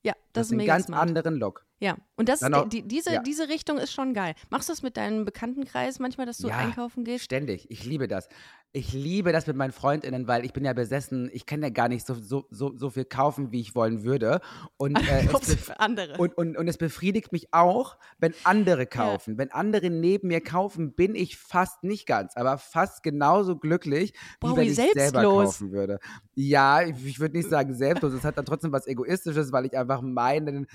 [0.06, 1.02] Ja, Das das ist einen mega ganz smart.
[1.02, 1.65] anderen Look.
[1.78, 3.22] Ja, und das, auch- die, diese, ja.
[3.22, 4.34] diese Richtung ist schon geil.
[4.50, 7.24] Machst du das mit deinem Bekanntenkreis manchmal, dass du Ja, einkaufen gehst?
[7.24, 7.70] Ständig.
[7.70, 8.28] Ich liebe das.
[8.72, 11.30] Ich liebe das mit meinen FreundInnen, weil ich bin ja besessen.
[11.32, 14.40] Ich kann ja gar nicht so, so, so, so viel kaufen, wie ich wollen würde.
[14.76, 16.18] Und, äh, für andere.
[16.18, 19.38] und, und, und es befriedigt mich auch, wenn andere kaufen.
[19.38, 24.18] Wenn andere neben mir kaufen, bin ich fast nicht ganz, aber fast genauso glücklich, wie
[24.40, 25.44] Boah, wenn wie ich selber selbstlos.
[25.44, 25.98] kaufen würde.
[26.34, 28.12] Ja, ich, ich würde nicht sagen selbstlos.
[28.12, 30.66] Es hat dann trotzdem was Egoistisches, weil ich einfach meinen,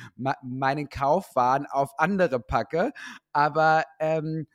[0.42, 2.92] meinen Kaufwahn auf andere packe.
[3.34, 4.48] Aber, ähm,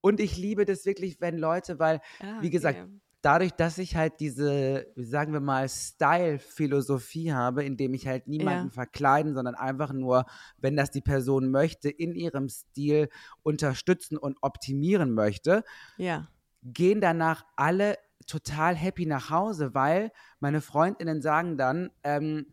[0.00, 3.00] und ich liebe das wirklich, wenn Leute, weil Ah, wie gesagt, okay.
[3.22, 8.72] dadurch, dass ich halt diese, sagen wir mal, Style-Philosophie habe, indem ich halt niemanden Ja.
[8.72, 10.26] verkleiden, sondern einfach nur,
[10.58, 13.08] wenn das die Person möchte, in ihrem Stil
[13.44, 15.62] unterstützen und optimieren möchte,
[15.96, 16.28] Ja.
[16.62, 22.46] gehen danach alle total happy nach Hause, weil meine Freundinnen sagen dann, ähm,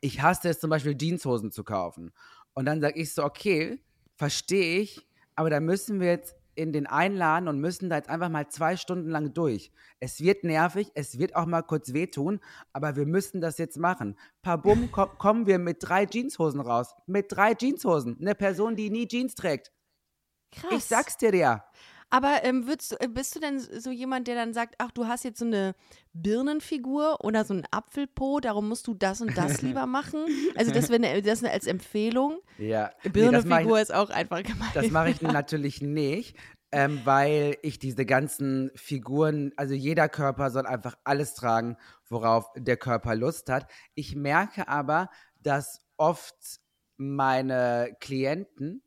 [0.00, 2.12] ich hasse es zum Beispiel Jeanshosen zu kaufen.
[2.58, 3.78] Und dann sage ich so, okay,
[4.16, 8.30] verstehe ich, aber da müssen wir jetzt in den einladen und müssen da jetzt einfach
[8.30, 9.70] mal zwei Stunden lang durch.
[10.00, 12.40] Es wird nervig, es wird auch mal kurz wehtun,
[12.72, 14.18] aber wir müssen das jetzt machen.
[14.42, 16.96] Pabum, ko kommen wir mit drei Jeanshosen raus.
[17.06, 18.16] Mit drei Jeanshosen.
[18.20, 19.70] Eine Person, die nie Jeans trägt.
[20.50, 20.72] Krass.
[20.72, 21.64] Ich sag's dir ja.
[22.10, 25.24] Aber ähm, würdest, äh, bist du denn so jemand, der dann sagt, ach, du hast
[25.24, 25.74] jetzt so eine
[26.14, 30.24] Birnenfigur oder so einen Apfelpo, darum musst du das und das lieber machen?
[30.56, 32.38] Also das wäre das als Empfehlung.
[32.56, 32.90] Ja.
[33.04, 34.70] Nee, Birnenfigur ist auch einfach gemein.
[34.74, 36.36] Das mache ich natürlich nicht,
[36.72, 41.76] ähm, weil ich diese ganzen Figuren, also jeder Körper soll einfach alles tragen,
[42.08, 43.70] worauf der Körper Lust hat.
[43.94, 46.60] Ich merke aber, dass oft
[46.96, 48.82] meine Klienten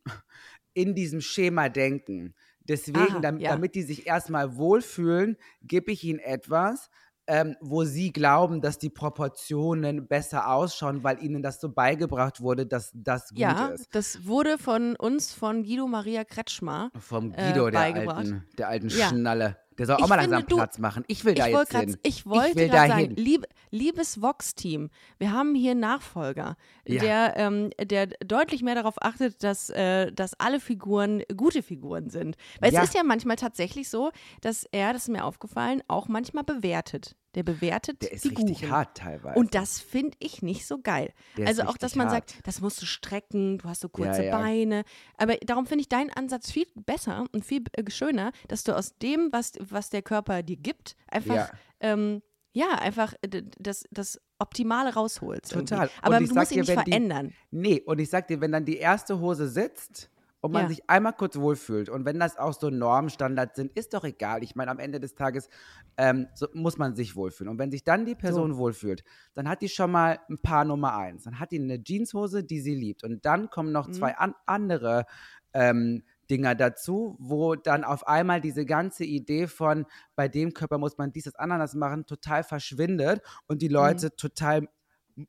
[0.74, 2.36] in diesem Schema denken.
[2.68, 3.52] Deswegen, Aha, dam- ja.
[3.52, 6.90] damit die sich erstmal wohlfühlen, gebe ich ihnen etwas,
[7.28, 12.66] ähm, wo sie glauben, dass die Proportionen besser ausschauen, weil ihnen das so beigebracht wurde,
[12.66, 13.88] dass das gut Ja, ist.
[13.96, 16.90] das wurde von uns, von Guido Maria Kretschmer.
[17.00, 18.18] Vom äh, Guido, der beigebracht.
[18.18, 19.10] alten, der alten Ja.
[19.10, 19.58] Schnalle.
[19.78, 21.04] Der soll auch Ich mal finde, langsam du- Platz machen.
[21.08, 21.98] Ich will da Ich jetzt wollte grad- hin.
[22.04, 23.10] ich wollte will gerade dahin.
[23.12, 27.02] sagen, lieb, liebes Vox-Team, wir haben hier einen Nachfolger, Ja.
[27.02, 32.36] der, ähm, der deutlich mehr darauf achtet, dass, äh, dass alle Figuren gute Figuren sind.
[32.60, 32.82] Weil Ja.
[32.84, 37.16] es ist ja manchmal tatsächlich so, dass er, das ist mir aufgefallen, auch manchmal bewertet.
[37.36, 38.50] Der bewertet Der ist Figuren.
[38.50, 39.40] richtig hart teilweise.
[39.40, 41.14] Und das finde ich nicht so geil.
[41.38, 42.30] Der also auch, dass man hart.
[42.32, 44.38] sagt, das musst du strecken, du hast so kurze ja.
[44.38, 44.84] Beine.
[45.18, 48.98] Aber darum finde ich deinen Ansatz viel besser und viel äh, schöner, dass du aus
[48.98, 51.50] dem, was, was der Körper dir gibt, einfach, Ja.
[51.80, 52.22] ähm,
[52.54, 55.54] ja, einfach äh, das, das Optimale rausholst.
[55.54, 55.70] irgendwie.
[55.70, 55.88] Total.
[55.88, 57.34] Und Aber du musst ihn dir, nicht wenn die- verändern.
[57.52, 60.10] Nee, und ich sag dir, wenn dann die erste Hose sitzt
[60.42, 60.68] und man Ja.
[60.68, 64.44] sich einmal kurz wohlfühlt und wenn das auch so Normstandards sind, ist doch egal.
[64.44, 65.50] Ich meine, am Ende des Tages
[65.98, 67.50] ähm, so muss man sich wohlfühlen.
[67.52, 70.96] Und wenn sich dann die Person wohlfühlt, dann hat die schon mal ein paar Nummer
[70.98, 71.24] eins.
[71.24, 73.04] Dann hat die eine Jeanshose, die sie liebt.
[73.04, 73.92] Und dann kommen noch Mhm.
[73.92, 75.06] zwei an andere
[75.54, 80.98] ähm, Dinger dazu, wo dann auf einmal diese ganze Idee von, bei dem Körper muss
[80.98, 83.74] man dies, das, Ananas machen, total verschwindet und die Mhm.
[83.74, 84.68] Leute total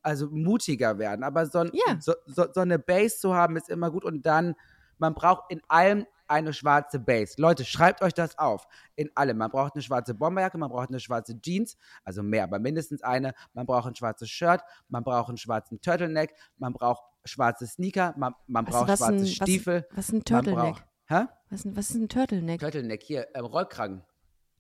[0.03, 1.25] also mutiger werden.
[1.25, 1.99] Aber so, ein, Ja.
[1.99, 4.05] so, so, so eine Base zu haben, ist immer gut.
[4.05, 4.55] Und dann,
[5.03, 7.35] man braucht in allem eine schwarze Base.
[7.37, 8.67] Leute, schreibt euch das auf.
[8.95, 9.37] In allem.
[9.37, 13.35] Man braucht eine schwarze Bomberjacke, man braucht eine schwarze Jeans, also mehr, aber mindestens eine.
[13.53, 18.35] Man braucht ein schwarzes Shirt, man braucht einen schwarzen Turtleneck, man braucht schwarze Sneaker, man,
[18.47, 19.87] man Was- braucht was schwarze ein- was- Stiefel.
[19.91, 20.77] Was ist ein Turtleneck?
[21.09, 21.27] hä?
[21.51, 22.61] Was, ist- was ist ein Turtleneck?
[22.61, 24.03] Turtleneck, hier, ähm, Rollkragen.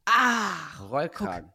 [0.04, 1.52] Ah, Rollkragen.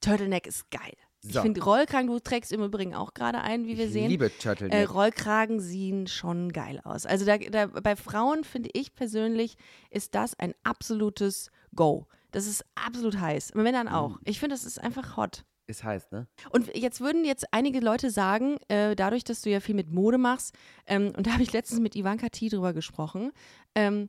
[0.00, 0.94] Turtleneck ist geil.
[1.22, 1.42] Ich So.
[1.42, 4.08] finde Rollkragen, du trägst im Übrigen auch gerade ein, wie wir ich sehen.
[4.08, 4.94] liebe Äh, Turtleneck.
[4.94, 7.06] Rollkragen sehen schon geil aus.
[7.06, 9.56] Also da, da, bei Frauen finde ich persönlich,
[9.90, 12.06] ist das ein absolutes Go.
[12.30, 13.52] Das ist absolut heiß.
[13.52, 14.10] Aber Männern auch.
[14.10, 14.20] Mhm.
[14.24, 15.44] Ich finde, das ist einfach hot.
[15.66, 16.28] ist heiß, ne?
[16.50, 20.18] Und jetzt würden jetzt einige Leute sagen, äh, dadurch, dass du ja viel mit Mode
[20.18, 20.54] machst,
[20.86, 23.32] ähm, und da habe ich letztens mit Ivanka T drüber gesprochen,
[23.74, 24.08] ähm,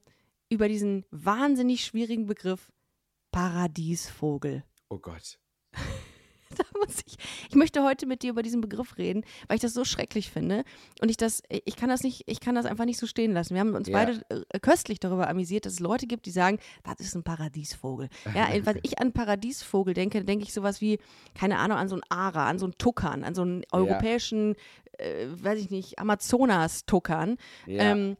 [0.49, 2.71] über diesen wahnsinnig schwierigen Begriff
[3.31, 4.63] Paradiesvogel.
[4.89, 5.39] Oh Gott.
[6.57, 7.15] Da muss ich,
[7.49, 10.63] ich möchte heute mit dir über diesen Begriff reden, weil ich das so schrecklich finde
[11.01, 13.53] und ich das, ich kann das nicht, ich kann das einfach nicht so stehen lassen.
[13.53, 13.97] Wir haben uns Ja.
[13.97, 18.09] beide äh, köstlich darüber amüsiert, dass es Leute gibt, die sagen, das ist ein Paradiesvogel.
[18.35, 20.99] Ja, äh, was ich an Paradiesvogel denke, denke ich sowas wie,
[21.35, 24.55] keine Ahnung, an so einen Ara, an so einen Tuckern, an so einen europäischen,
[24.97, 27.37] äh, weiß ich nicht, Amazonas-Tuckern.
[27.67, 27.83] Ja.
[27.91, 28.17] Ähm,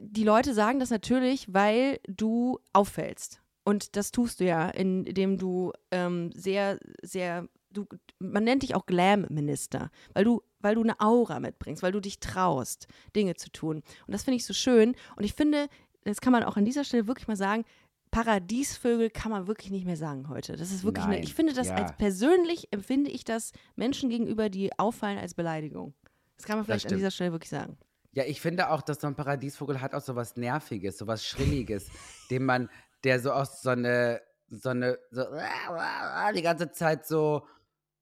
[0.00, 3.42] die Leute sagen das natürlich, weil du auffällst.
[3.66, 7.84] Und das tust du ja, indem du ähm, sehr, sehr, du,
[8.20, 12.20] man nennt dich auch Glam-Minister, weil du, weil du eine Aura mitbringst, weil du dich
[12.20, 13.78] traust, Dinge zu tun.
[14.06, 14.94] Und das finde ich so schön.
[15.16, 15.66] Und ich finde,
[16.04, 17.64] das kann man auch an dieser Stelle wirklich mal sagen,
[18.12, 20.56] Paradiesvögel kann man wirklich nicht mehr sagen heute.
[20.56, 21.74] Das ist wirklich eine, Nein, ich finde das ja.
[21.74, 25.92] als persönlich empfinde ich das Menschen gegenüber, die auffallen als Beleidigung.
[26.36, 27.76] Das kann man vielleicht an dieser Stelle wirklich sagen.
[28.12, 31.22] Ja, ich finde auch, dass so ein Paradiesvogel hat auch so was Nerviges, so was
[31.22, 31.88] Schrilliges,
[32.30, 32.70] dem man,
[33.06, 35.22] der so aus so eine, so eine, so
[36.34, 37.46] die ganze Zeit so,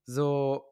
[0.03, 0.63] so,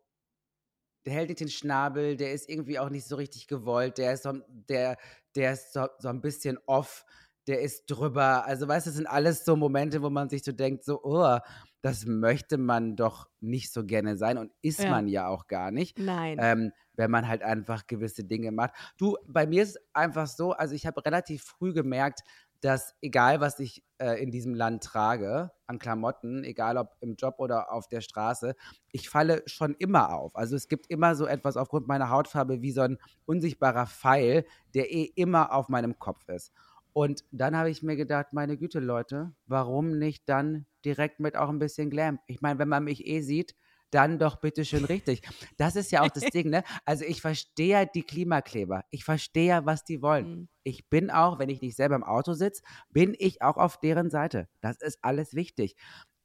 [1.06, 4.24] der hält nicht den Schnabel, der ist irgendwie auch nicht so richtig gewollt, der ist
[4.24, 4.98] so, der,
[5.36, 7.06] der ist so, so ein bisschen off,
[7.46, 8.46] der ist drüber.
[8.48, 11.38] Also, weißt du, das sind alles so Momente, wo man sich so denkt, so, oh,
[11.82, 14.91] das möchte man doch nicht so gerne sein und ist Ja.
[14.91, 16.38] man ja auch gar nicht Nein.
[16.41, 18.74] ähm, wenn man halt einfach gewisse Dinge macht.
[18.98, 22.22] Du, bei mir ist es einfach so, also ich habe relativ früh gemerkt,
[22.63, 27.36] dass egal was ich äh, in diesem Land trage an Klamotten, egal ob im Job
[27.39, 28.56] oder auf der Straße,
[28.91, 30.36] ich falle schon immer auf.
[30.36, 34.93] Also es gibt immer so etwas aufgrund meiner Hautfarbe wie so ein unsichtbarer Pfeil, der
[34.93, 36.54] eh immer auf meinem Kopf ist.
[36.93, 41.49] Und dann habe ich mir gedacht, meine Güte, Leute, warum nicht dann direkt mit auch
[41.49, 42.19] ein bisschen Glam?
[42.28, 43.56] Ich meine, wenn man mich eh sieht,
[43.93, 45.21] dann doch bitte schön richtig.
[45.58, 46.63] Das ist ja auch das Ding, ne?
[46.86, 48.84] Also ich verstehe ja die Klimakleber.
[48.89, 50.29] Ich verstehe ja, was die wollen.
[50.29, 50.47] Mhm.
[50.63, 54.10] Ich bin auch, wenn ich nicht selber im Auto sitze, bin ich auch auf deren
[54.10, 54.47] Seite.
[54.62, 55.75] Das ist alles wichtig.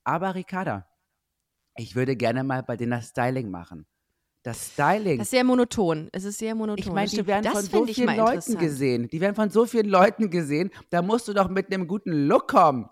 [0.05, 0.87] Aber Ricarda,
[1.77, 3.87] ich würde gerne mal bei denen das Styling machen.
[4.43, 5.19] Das Styling.
[5.19, 6.09] Das ist sehr monoton.
[6.13, 6.79] Es ist sehr monoton.
[6.79, 9.09] Ich meine, die werden das von so vielen Leuten gesehen.
[9.09, 10.71] Die werden von so vielen Leuten gesehen.
[10.91, 12.89] Da musst du doch mit einem guten Look kommen.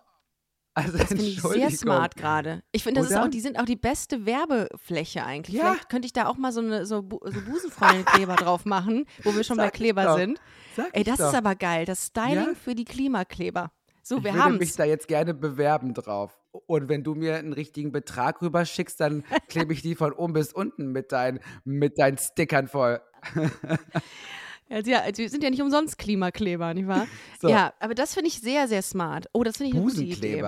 [0.76, 2.62] Also Das finde ich sehr smart gerade.
[2.70, 3.24] Ich finde, das ist Oder?
[3.24, 5.56] auch, die sind auch die beste Werbefläche eigentlich.
[5.56, 5.70] Ja.
[5.72, 9.34] Vielleicht könnte ich da auch mal so eine so, Bu so Busenfreundin-Kleber drauf machen, wo
[9.34, 10.38] wir schon bei Sag ich Kleber sind.
[10.76, 11.86] Sag Ey, ich das ist aber geil.
[11.86, 12.54] Das Styling Ja.
[12.62, 13.72] für die Klimakleber.
[14.02, 14.76] So, ich wir würde haben mich es.
[14.76, 16.38] da jetzt gerne bewerben drauf.
[16.66, 20.52] Und wenn du mir einen richtigen Betrag rüberschickst, dann klebe ich die von oben bis
[20.52, 23.00] unten mit, dein, mit deinen Stickern voll.
[24.68, 27.07] Also ja, also wir sind ja nicht umsonst Klimakleber, nicht wahr?
[27.40, 27.48] So.
[27.48, 29.26] Ja, aber das finde ich sehr, sehr smart.
[29.33, 30.42] Oh, das finde ich eine gute Idee.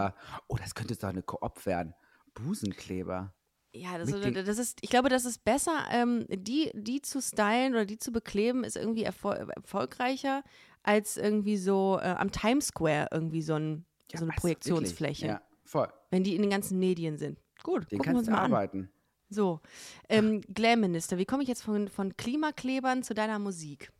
[0.48, 1.94] Oh, das könnte doch eine Koop werden.
[2.35, 3.35] Busenkleber.
[3.72, 7.85] Ja, das, das, ist, ich glaube, das ist besser, ähm, die, die zu stylen oder
[7.85, 10.42] die zu bekleben, ist irgendwie erfol erfolgreicher
[10.83, 15.26] als irgendwie so äh, am Times Square irgendwie so, ein, ja, so eine Projektionsfläche.
[15.26, 15.88] Ja, voll.
[16.11, 17.38] Wenn die in den ganzen Medien sind.
[17.62, 18.81] Gut, den kannst du arbeiten.
[18.81, 18.90] An.
[19.28, 19.61] So,
[20.09, 23.92] ähm, Glam-Minister, wie komme ich jetzt von, von Klimaklebern zu deiner Musik?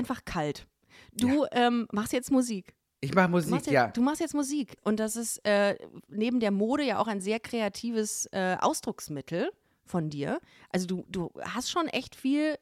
[0.00, 0.66] Einfach kalt.
[1.12, 1.48] Du ja.
[1.52, 2.74] ähm, machst jetzt Musik.
[3.02, 3.88] Ich mache Musik, jetzt, ja.
[3.88, 4.76] Du machst jetzt Musik.
[4.82, 5.76] Und das ist äh,
[6.08, 9.50] neben der Mode ja auch ein sehr kreatives äh, Ausdrucksmittel
[9.84, 10.40] von dir.
[10.70, 12.56] Also du, du hast schon echt viel,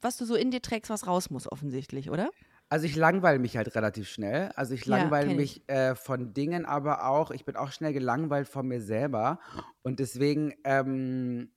[0.00, 2.30] was du so in dir trägst, was raus muss, offensichtlich, oder?
[2.68, 4.50] Also ich langweile mich halt relativ schnell.
[4.54, 8.48] Also ich langweile ja, mich äh, von Dingen, aber auch, ich bin auch schnell gelangweilt
[8.48, 9.40] von mir selber.
[9.82, 11.50] Und deswegen ähm,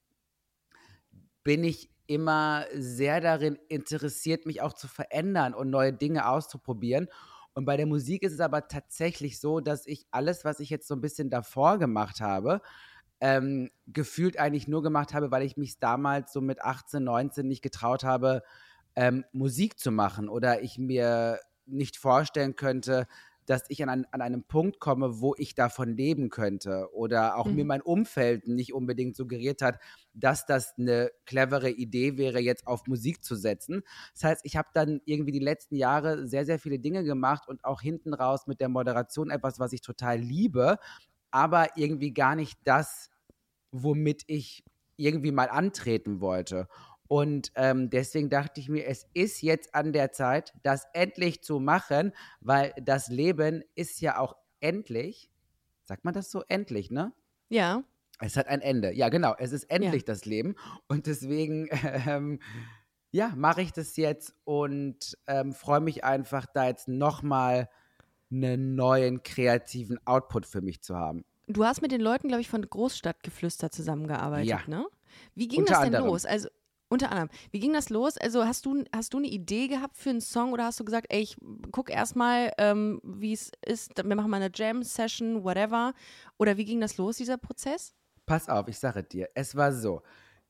[1.44, 7.08] bin ich immer sehr darin interessiert, mich auch zu verändern und neue Dinge auszuprobieren.
[7.54, 10.88] Und bei der Musik ist es aber tatsächlich so, dass ich alles, was ich jetzt
[10.88, 12.62] so ein bisschen davor gemacht habe,
[13.20, 17.62] ähm, gefühlt eigentlich nur gemacht habe, weil ich mich damals so mit 18, 19 nicht
[17.62, 18.42] getraut habe,
[18.96, 23.06] ähm, Musik zu machen oder ich mir nicht vorstellen könnte,
[23.46, 27.46] dass ich an, an, an einem Punkt komme, wo ich davon leben könnte oder auch
[27.46, 27.54] mhm.
[27.54, 29.78] mir mein Umfeld nicht unbedingt suggeriert hat,
[30.14, 33.82] dass das eine clevere Idee wäre, jetzt auf Musik zu setzen.
[34.14, 37.64] Das heißt, ich habe dann irgendwie die letzten Jahre sehr, sehr viele Dinge gemacht und
[37.64, 40.78] auch hinten raus mit der Moderation etwas, was ich total liebe,
[41.30, 43.10] aber irgendwie gar nicht das,
[43.72, 44.64] womit ich
[44.96, 46.68] irgendwie mal antreten wollte.
[47.08, 51.60] Und ähm, deswegen dachte ich mir, es ist jetzt an der Zeit, das endlich zu
[51.60, 55.30] machen, weil das Leben ist ja auch endlich.
[55.84, 56.42] Sagt man das so?
[56.48, 57.12] Endlich, ne?
[57.48, 57.84] Ja.
[58.20, 58.92] Es hat ein Ende.
[58.92, 59.34] Ja, genau.
[59.38, 60.06] Es ist endlich ja.
[60.06, 60.54] das Leben.
[60.88, 61.68] Und deswegen,
[62.06, 62.40] ähm,
[63.10, 67.68] ja, mache ich das jetzt und ähm, freue mich einfach, da jetzt nochmal
[68.30, 71.24] einen neuen kreativen Output für mich zu haben.
[71.46, 74.60] Du hast mit den Leuten, glaube ich, von Großstadtgeflüster zusammengearbeitet, ja.
[74.66, 74.86] ne?
[75.34, 76.06] Wie ging Unter das denn anderem.
[76.06, 76.24] los?
[76.24, 76.48] Also
[76.92, 77.30] unter anderem.
[77.50, 78.16] Wie ging das los?
[78.18, 81.06] Also hast du, hast du eine Idee gehabt für einen Song oder hast du gesagt,
[81.08, 81.36] ey, ich
[81.72, 85.94] guck erstmal, ähm, wie es ist, wir machen mal eine Jam-Session, whatever.
[86.38, 87.94] Oder wie ging das los, dieser Prozess?
[88.26, 90.02] Pass auf, ich sage dir, es war so.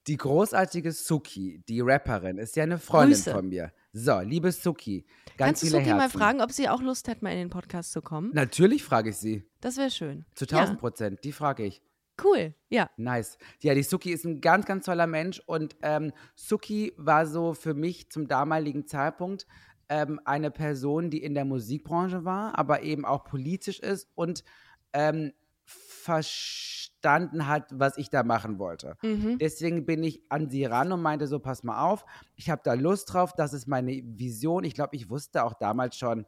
[0.08, 3.32] Die großartige Suki, die Rapperin, ist ja eine Freundin Grüße.
[3.32, 3.72] von mir.
[3.92, 5.96] So, liebe Suki, ganz Kannst du Suki Herzen.
[5.96, 8.30] mal fragen, ob sie auch Lust hat, mal in den Podcast zu kommen?
[8.34, 9.44] Natürlich frage ich sie.
[9.60, 10.24] Das wäre schön.
[10.34, 11.20] Zu 1000 Prozent, ja.
[11.22, 11.82] die frage ich.
[12.22, 12.90] Cool, ja.
[12.96, 13.38] Nice.
[13.60, 17.74] Ja, die Suki ist ein ganz, ganz toller Mensch und ähm, Suki war so für
[17.74, 19.46] mich zum damaligen Zeitpunkt
[19.88, 24.44] ähm, eine Person, die in der Musikbranche war, aber eben auch politisch ist und
[24.92, 25.32] ähm,
[25.64, 28.96] verstanden hat, was ich da machen wollte.
[29.02, 29.38] Mhm.
[29.38, 32.04] Deswegen bin ich an sie ran und meinte so, pass mal auf,
[32.36, 34.64] ich habe da Lust drauf, das ist meine Vision.
[34.64, 36.26] Ich glaube, ich wusste auch damals schon,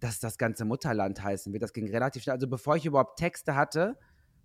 [0.00, 1.62] dass das ganze Mutterland heißen wird.
[1.62, 2.34] Das ging relativ schnell.
[2.34, 3.96] Also bevor ich überhaupt Texte hatte,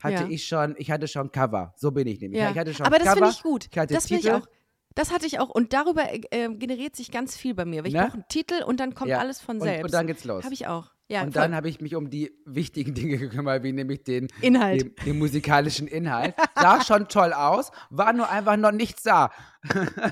[0.03, 0.29] hatte ja.
[0.29, 1.73] ich schon, ich hatte schon Cover.
[1.77, 2.41] So bin ich nämlich.
[2.41, 2.51] Ja.
[2.51, 3.65] Ich hatte schon Aber das finde ich gut.
[3.65, 4.47] Ich das finde ich auch.
[4.93, 7.85] Das hatte ich auch und darüber äh, generiert sich ganz viel bei mir.
[7.85, 8.01] Ich ne?
[8.01, 9.19] brauche einen Titel und dann kommt ja.
[9.19, 9.79] alles von selbst.
[9.79, 10.43] Und, und dann geht's los.
[10.43, 10.91] Habe ich auch.
[11.07, 11.41] Ja, und voll.
[11.41, 14.81] dann habe ich mich um die wichtigen Dinge gekümmert, wie nämlich den Inhalt.
[14.81, 16.35] Den, den musikalischen Inhalt.
[16.55, 19.29] Sah schon toll aus, war nur einfach noch nichts da.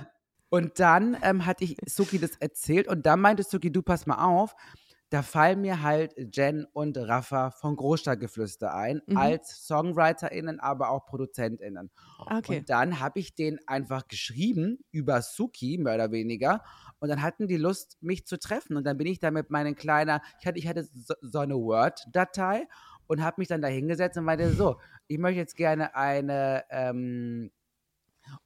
[0.50, 4.24] und dann ähm, hatte ich Suki das erzählt und dann meinte Suki, du pass mal
[4.26, 4.56] auf,
[5.10, 9.18] da fallen mir halt Jen und Rafa von Großstadtgeflüster ein, mhm.
[9.18, 11.90] als SongwriterInnen, aber auch ProduzentInnen.
[12.20, 12.60] Okay.
[12.60, 16.64] Und dann habe ich den einfach geschrieben über Suki, mehr oder weniger.
[17.00, 18.78] Und dann hatten die Lust, mich zu treffen.
[18.78, 21.56] Und dann bin ich da mit meinen kleiner, ich hatte, ich hatte so, so eine
[21.56, 22.68] Word-Datei
[23.08, 27.50] und habe mich dann da hingesetzt und meinte so, ich möchte jetzt gerne eine, ähm,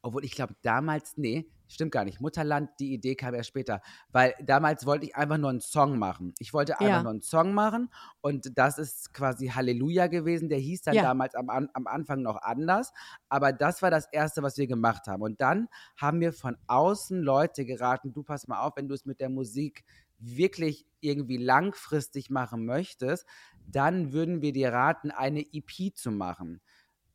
[0.02, 2.20] obwohl ich glaube damals, nee, Stimmt gar nicht.
[2.20, 3.80] Mutterland, die Idee kam erst später.
[4.12, 6.34] Weil damals wollte ich einfach nur einen Song machen.
[6.38, 7.02] Ich wollte einfach ja.
[7.02, 10.48] nur einen Song machen und das ist quasi Halleluja gewesen.
[10.48, 11.02] Der hieß dann ja.
[11.02, 12.92] damals am, am Anfang noch anders.
[13.28, 15.22] Aber das war das Erste, was wir gemacht haben.
[15.22, 19.06] Und dann haben mir von außen Leute geraten, du pass mal auf, wenn du es
[19.06, 19.84] mit der Musik
[20.18, 23.26] wirklich irgendwie langfristig machen möchtest,
[23.66, 26.60] dann würden wir dir raten, eine EP zu machen.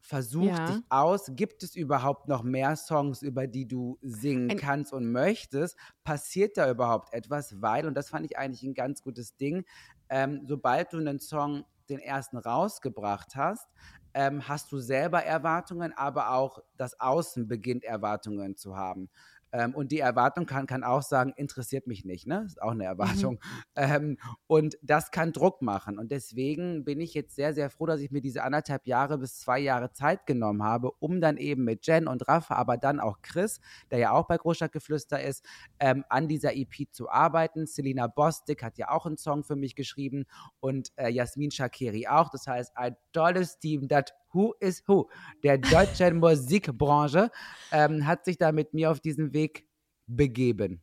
[0.09, 0.65] Versuch ja.
[0.65, 1.29] dich aus.
[1.35, 5.77] Gibt es überhaupt noch mehr Songs, über die du singen ein kannst und möchtest?
[6.03, 7.61] Passiert da überhaupt etwas?
[7.61, 9.65] Weil, und das fand ich eigentlich ein ganz gutes Ding,
[10.09, 13.67] ähm, sobald du einen Song den ersten rausgebracht hast,
[14.15, 19.11] ähm, hast du selber Erwartungen, aber auch das Außen beginnt Erwartungen zu haben.
[19.51, 22.43] Ähm, und die Erwartung kann, kann auch sagen, interessiert mich nicht, ne?
[22.45, 22.89] Ist auch eine Mhm.
[22.89, 23.39] Erwartung.
[23.75, 25.97] Ähm, und das kann Druck machen.
[25.99, 29.39] Und deswegen bin ich jetzt sehr, sehr froh, dass ich mir diese anderthalb Jahre bis
[29.39, 33.21] zwei Jahre Zeit genommen habe, um dann eben mit Jen und Rafa, aber dann auch
[33.21, 33.59] Chris,
[33.89, 35.45] der ja auch bei Großstadtgeflüster ist,
[35.79, 37.67] ähm, an dieser EP zu arbeiten.
[37.67, 40.25] Selina Bostic hat ja auch einen Song für mich geschrieben
[40.59, 42.29] und äh, Jasmin Shakiri auch.
[42.29, 45.09] Das heißt, ein tolles Team, das Who is Who
[45.43, 47.31] der deutschen Musikbranche,
[47.71, 49.67] ähm, hat sich da mit mir auf diesen Weg
[50.07, 50.81] begeben.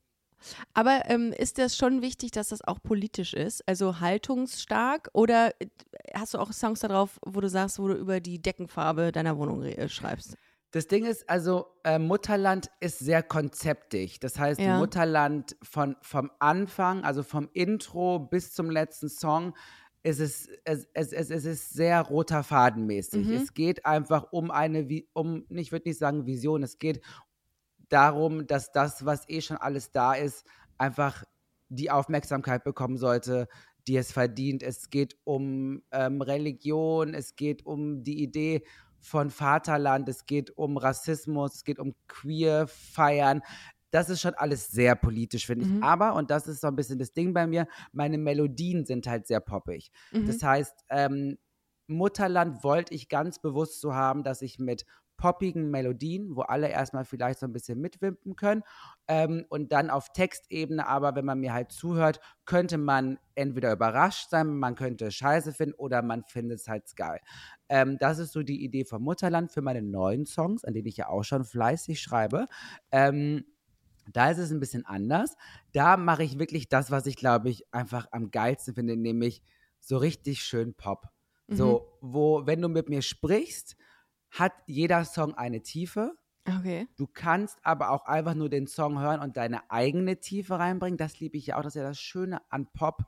[0.75, 3.67] Aber ähm, ist das schon wichtig, dass das auch politisch ist?
[3.67, 5.09] Also haltungsstark?
[5.13, 5.67] Oder äh,
[6.15, 9.63] hast du auch Songs darauf, wo du sagst, wo du über die Deckenfarbe deiner Wohnung
[9.63, 10.37] äh, schreibst?
[10.73, 14.21] Das Ding ist, also äh, Mutterland ist sehr konzeptig.
[14.21, 14.79] Das heißt, Ja.
[14.79, 19.55] Mutterland von, vom Anfang, also vom Intro bis zum letzten Song,
[20.07, 23.27] ist es, es, es, es, es ist sehr roter Fadenmäßig.
[23.27, 23.33] Mhm.
[23.35, 27.01] Es geht einfach um eine, um, ich würde nicht sagen Vision, es geht
[27.89, 30.47] darum, dass das, was eh schon alles da ist,
[30.79, 31.25] einfach
[31.69, 33.49] die Aufmerksamkeit bekommen sollte,
[33.89, 34.63] die es verdient.
[34.63, 38.65] Es geht um ähm, Religion, es geht um die Idee
[39.01, 43.43] von Vaterland, es geht um Rassismus, es geht um queer Feiern.
[43.91, 45.73] Das ist schon alles sehr politisch, finde ich.
[45.73, 45.83] Mhm.
[45.83, 49.27] Aber, und das ist so ein bisschen das Ding bei mir, meine Melodien sind halt
[49.27, 49.91] sehr poppig.
[50.13, 50.27] Mhm.
[50.27, 51.39] Das heißt, ähm,
[51.89, 54.85] Mutterland wollte ich ganz bewusst so haben, dass ich mit
[55.17, 58.63] poppigen Melodien, wo alle erstmal vielleicht so ein bisschen mitwimpen können,
[59.09, 64.31] ähm, und dann auf Textebene, aber wenn man mir halt zuhört, könnte man entweder überrascht
[64.31, 67.21] sein, man könnte Scheiße finden oder man findet es halt geil.
[67.69, 70.99] Ähm, das ist so die Idee vom Mutterland für meine neuen Songs, an denen ich
[70.99, 72.47] ja auch schon fleißig schreibe.
[72.93, 73.45] Ähm,
[74.13, 75.37] da ist es ein bisschen anders.
[75.73, 79.43] Da mache ich wirklich das, was ich, glaube ich, einfach am geilsten finde, nämlich
[79.81, 81.09] so richtig schön Pop.
[81.49, 83.77] So, wo, wenn du mit mir sprichst,
[84.31, 86.17] hat jeder Song eine Tiefe.
[86.49, 86.89] Okay.
[86.97, 90.99] Du kannst aber auch einfach nur den Song hören und deine eigene Tiefe reinbringen.
[90.99, 91.63] Das liebe ich ja auch.
[91.63, 93.05] Das ist ja das Schöne an Pop.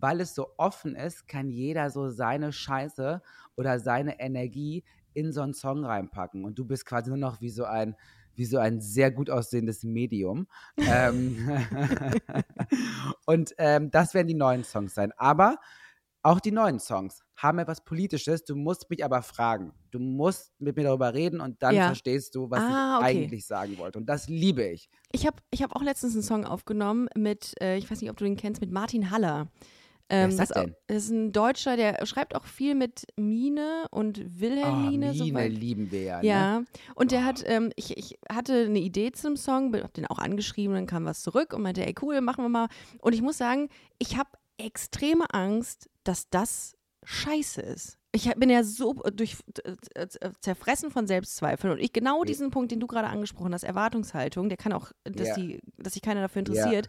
[0.00, 3.20] Weil es so offen ist, kann jeder so seine Scheiße
[3.56, 6.44] oder seine Energie in so einen Song reinpacken.
[6.44, 7.96] Und du bist quasi nur noch wie so ein,
[8.38, 10.46] wie so ein sehr gut aussehendes Medium.
[10.78, 11.48] ähm,
[13.26, 15.12] und ähm, das werden die neuen Songs sein.
[15.16, 15.56] Aber
[16.22, 18.44] auch die neuen Songs haben etwas Politisches.
[18.44, 19.72] Du musst mich aber fragen.
[19.90, 21.86] Du musst mit mir darüber reden und dann Ja.
[21.86, 23.06] verstehst du, was Ah, ich okay.
[23.24, 23.98] eigentlich sagen wollte.
[23.98, 24.88] Und das liebe ich.
[25.12, 28.16] Ich habe ich hab auch letztens einen Song aufgenommen mit, äh, ich weiß nicht, ob
[28.16, 29.48] du den kennst, mit Martin Haller.
[30.10, 30.48] Ähm, ist das?
[30.48, 35.12] Das ist ein Deutscher, der schreibt auch viel mit Mine und Oh, Wilhelmine.
[35.12, 36.18] Mine soweit- lieben wir ja.
[36.20, 36.26] Ne?
[36.26, 36.62] Ja,
[36.94, 37.24] und der Oh.
[37.24, 41.04] hat, ähm, ich, ich hatte eine Idee zum Song, hab den auch angeschrieben, dann kam
[41.04, 42.68] was zurück und meinte, ey cool, machen wir mal.
[43.02, 43.68] Und ich muss sagen,
[43.98, 47.97] ich habe extreme Angst, dass das scheiße ist.
[48.12, 52.24] Ich bin ja so durch, äh, äh, zerfressen von Selbstzweifeln und ich genau Ja.
[52.24, 55.34] diesen Punkt, den du gerade angesprochen hast, Erwartungshaltung, der kann auch, dass, Ja.
[55.34, 56.48] die, dass sich keiner dafür Ja.
[56.48, 56.88] interessiert,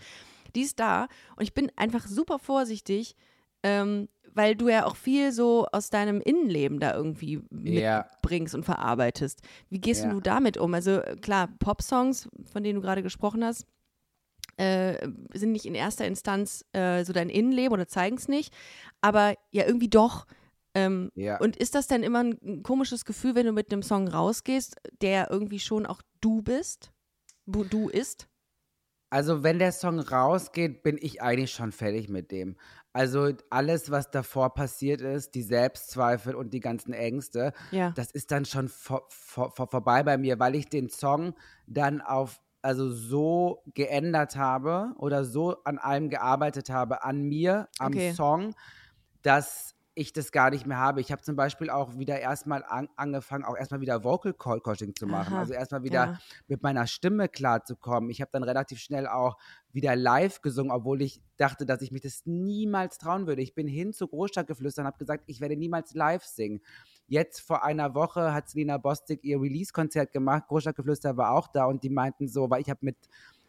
[0.56, 3.16] die ist da und ich bin einfach super vorsichtig,
[3.64, 8.06] ähm, weil du ja auch viel so aus deinem Innenleben da irgendwie Ja.
[8.22, 9.42] mitbringst und verarbeitest.
[9.70, 10.12] Wie gehst Ja.
[10.12, 10.74] du damit um?
[10.74, 13.66] Also äh, klar, Pop-Songs, von denen du gerade gesprochen hast,
[14.56, 18.54] äh, sind nicht in erster Instanz äh, so dein Innenleben oder zeigen es nicht,
[19.02, 20.26] aber ja irgendwie doch.
[20.76, 21.40] Ähm, Ja.
[21.40, 25.30] Und ist das dann immer ein, komisches Gefühl, wenn du mit einem Song rausgehst, der
[25.32, 26.92] irgendwie schon auch du bist?
[27.46, 28.28] Wo du ist?
[29.12, 32.58] Also, wenn der Song rausgeht, bin ich eigentlich schon fertig mit dem.
[32.94, 37.92] Also, alles, was davor passiert ist, die Selbstzweifel und die ganzen Ängste, Ja.
[37.96, 41.34] das ist dann schon vor, vor, vor, vorbei bei mir, weil ich den Song
[41.66, 47.94] dann auf, also so geändert habe oder so an allem gearbeitet habe, an mir, am
[47.94, 48.12] Okay.
[48.14, 48.54] Song,
[49.24, 51.02] dass ich das gar nicht mehr habe.
[51.02, 54.96] Ich habe zum Beispiel auch wieder erstmal an, angefangen, auch erstmal wieder Vocal Call Coaching
[54.96, 55.34] zu machen.
[55.34, 56.20] Aha, Also erstmal wieder ja.
[56.48, 58.10] mit meiner Stimme klarzukommen.
[58.10, 59.38] Ich habe dann relativ schnell auch
[59.74, 63.42] wieder live gesungen, obwohl ich dachte, dass ich mich das niemals trauen würde.
[63.42, 66.62] Ich bin hin zu Großstadtgeflüster und habe gesagt, ich werde niemals live singen.
[67.08, 70.48] Jetzt vor einer Woche hat Selina Bostic ihr Release-Konzert gemacht.
[70.48, 72.98] Großstadtgeflüster war auch da und die meinten so, weil ich habe mit,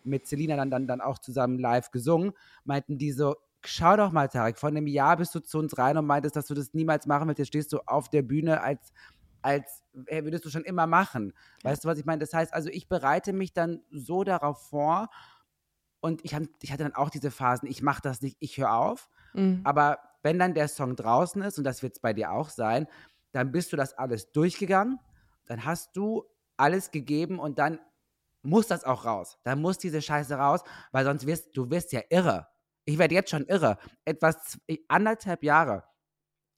[0.02, 2.32] mit Selina dann, dann, dann auch zusammen live gesungen,
[2.64, 5.96] meinten die so, schau doch mal, Tarek, vor einem Jahr bist du zu uns rein
[5.96, 7.38] und meintest, dass du das niemals machen willst.
[7.38, 8.92] Jetzt stehst du auf der Bühne als
[9.42, 11.32] als äh, würdest du schon immer machen.
[11.62, 12.18] Weißt du, was ich meine?
[12.18, 15.08] Das heißt, also ich bereite mich dann so darauf vor
[16.00, 18.72] und ich, hab, ich hatte dann auch diese Phasen, ich mache das nicht, ich höre
[18.72, 19.08] auf.
[19.34, 19.60] Mhm.
[19.64, 22.86] Aber wenn dann der Song draußen ist, und das wird es bei dir auch sein,
[23.32, 24.98] dann bist du das alles durchgegangen,
[25.46, 26.24] dann hast du
[26.56, 27.78] alles gegeben und dann
[28.42, 29.38] muss das auch raus.
[29.44, 32.48] Dann muss diese Scheiße raus, weil sonst wirst du wirst ja irre.
[32.84, 33.78] Ich werde jetzt schon irre.
[34.04, 35.84] Etwas z- anderthalb Jahre.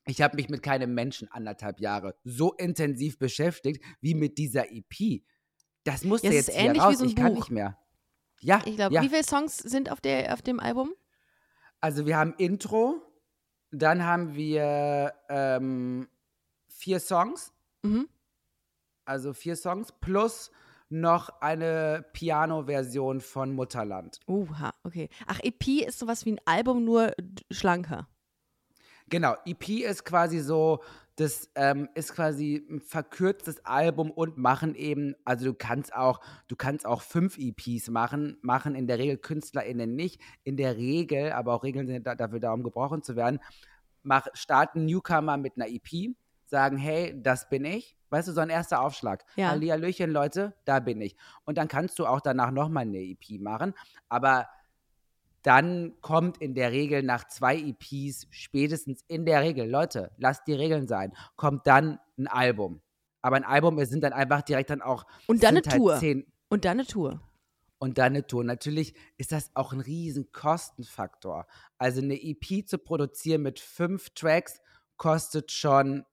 [0.07, 5.23] Ich habe mich mit keinem Menschen anderthalb Jahre so intensiv beschäftigt wie mit dieser EP.
[5.85, 6.99] Das muss Ja, jetzt ist hier ähnlich wie raus.
[6.99, 7.37] so ein ich kann Buch.
[7.37, 7.79] nicht mehr.
[8.41, 9.03] Ja, Ich glaube, ja.
[9.03, 10.93] wie viele Songs sind auf, der, auf dem Album?
[11.81, 13.01] Also wir haben Intro,
[13.71, 16.09] dann haben wir ähm,
[16.69, 17.53] vier Songs,
[17.83, 18.09] Mhm.
[19.05, 20.51] also vier Songs, plus
[20.89, 24.19] noch eine Piano-Version von Mutterland.
[24.27, 25.09] Uha, okay.
[25.27, 27.13] Ach, EP ist sowas wie ein Album, nur
[27.51, 28.09] schlanker.
[29.09, 30.83] Genau, EP ist quasi so,
[31.17, 36.57] das ähm, ist quasi ein verkürztes Album und machen eben, also du kannst auch, du
[36.57, 40.21] kannst auch fünf EPs machen, machen in der Regel KünstlerInnen nicht.
[40.45, 43.41] In der Regel, aber auch Regeln sind da, dafür da, um gebrochen zu werden,
[44.03, 46.15] mach, starten Newcomer mit einer EP,
[46.47, 47.97] sagen, hey, das bin ich.
[48.11, 49.25] Weißt du, so ein erster Aufschlag.
[49.37, 49.49] Ja.
[49.49, 51.17] Hallihallöchen, Leute, da bin ich.
[51.45, 53.75] Und dann kannst du auch danach nochmal eine EP machen.
[54.09, 54.49] Aber
[55.43, 60.55] dann kommt in der Regel nach zwei EPs, spätestens in der Regel, Leute, lasst die
[60.55, 62.81] Regeln sein, kommt dann ein Album.
[63.23, 65.05] Aber ein Album es sind dann einfach direkt dann auch.
[65.27, 65.99] Und dann eine Tour.
[65.99, 67.21] Zehn, Und dann eine Tour.
[67.79, 68.45] und dann eine Tour.
[68.45, 71.47] Natürlich ist das auch ein riesen Kostenfaktor.
[71.79, 74.61] Also eine EP zu produzieren mit fünf Tracks
[74.97, 76.05] kostet schon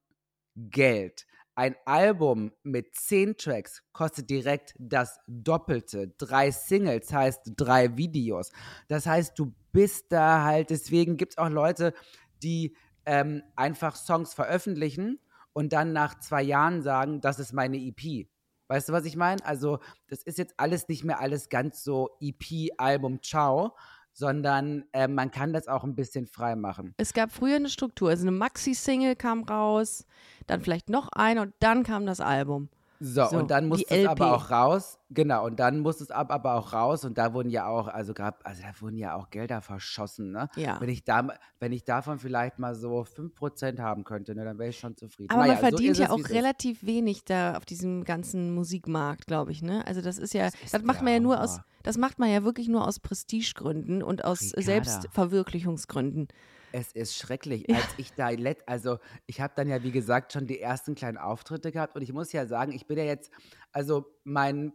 [0.56, 1.26] Geld.
[1.60, 6.08] Ein Album mit zehn Tracks kostet direkt das Doppelte.
[6.18, 8.54] Drei Singles heißt drei Videos.
[8.88, 11.94] Das heißt, du bist da halt, deswegen gibt es auch Leute,
[12.42, 15.20] die ähm, einfach Songs veröffentlichen
[15.52, 18.30] und dann nach zwei Jahren sagen, das ist meine EP.
[18.70, 19.46] Weißt du, was ich meine?
[19.46, 23.76] Also, das ist jetzt alles nicht mehr alles ganz so EP, Album, ciao,
[24.14, 26.94] sondern äh, man kann das auch ein bisschen frei machen.
[26.98, 28.10] Es gab früher eine Struktur.
[28.10, 30.06] Also eine Maxi-Single kam raus,
[30.48, 32.70] dann vielleicht noch eine und dann kam das Album.
[33.02, 35.00] So, So, und dann musste es aber auch raus.
[35.10, 37.06] Genau, und dann musste es ab, aber auch raus.
[37.06, 40.50] Und da wurden ja auch, also gab, also da wurden ja auch Gelder verschossen, ne?
[40.56, 40.80] Ja.
[40.82, 41.28] Wenn ich, da,
[41.60, 45.32] wenn ich davon vielleicht mal so 5% haben könnte, ne, dann wäre ich schon zufrieden.
[45.32, 46.32] Aber Naja, man verdient so ja auch es ist.
[46.32, 49.88] relativ wenig da auf diesem ganzen Musikmarkt, glaube ich, ne?
[49.88, 52.30] Also das ist ja, das, ist macht der man ja nur aus, das macht man
[52.30, 54.62] ja wirklich nur aus Prestigegründen und aus Ricarda.
[54.64, 56.28] Selbstverwirklichungsgründen.
[56.72, 60.48] Es ist schrecklich, als ich da let, also ich habe dann ja wie gesagt schon
[60.48, 63.32] die ersten kleinen Auftritte gehabt und ich muss ja sagen, ich bin ja jetzt,
[63.72, 64.74] also mein,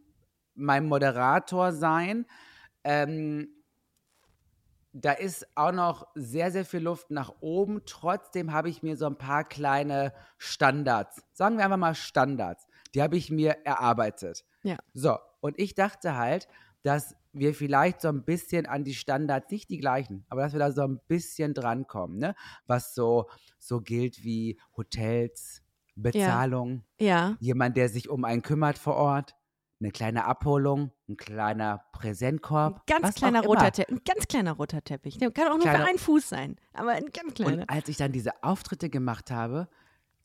[0.54, 2.26] mein Moderator sein,
[2.82, 3.48] ähm,
[4.92, 7.82] da ist auch noch sehr, sehr viel Luft nach oben.
[7.84, 13.02] Trotzdem habe ich mir so ein paar kleine Standards, sagen wir einfach mal Standards, die
[13.02, 14.44] habe ich mir erarbeitet.
[14.62, 14.76] Ja.
[14.92, 16.46] So, und ich dachte halt,
[16.82, 20.60] dass wir vielleicht so ein bisschen an die Standards, nicht die gleichen, aber dass wir
[20.60, 22.34] da so ein bisschen drankommen, ne?
[22.66, 23.28] Was so,
[23.58, 25.62] so gilt wie Hotels,
[25.96, 27.36] Bezahlung, Ja.
[27.40, 29.34] jemand, der sich um einen kümmert vor Ort,
[29.80, 32.76] eine kleine Abholung, ein kleiner Präsentkorb.
[32.90, 33.70] Ein ganz kleiner roter.
[33.88, 35.18] Ein ganz kleiner roter Teppich.
[35.18, 36.56] Der kann auch nur Kleiner- für einen Fuß sein.
[36.72, 37.62] Aber ein ganz kleiner.
[37.62, 39.68] Und als ich dann diese Auftritte gemacht habe,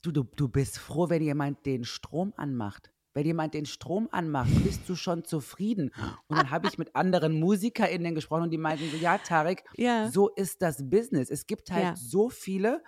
[0.01, 2.91] du, du, du bist froh, wenn jemand den Strom anmacht.
[3.13, 5.91] Wenn jemand den Strom anmacht, bist du schon zufrieden.
[6.27, 10.09] Und dann habe ich mit anderen MusikerInnen gesprochen und die meinten so, ja, Tarek, Ja.
[10.11, 11.29] so ist das Business.
[11.31, 11.95] Es gibt halt Ja.
[11.95, 12.83] so viele.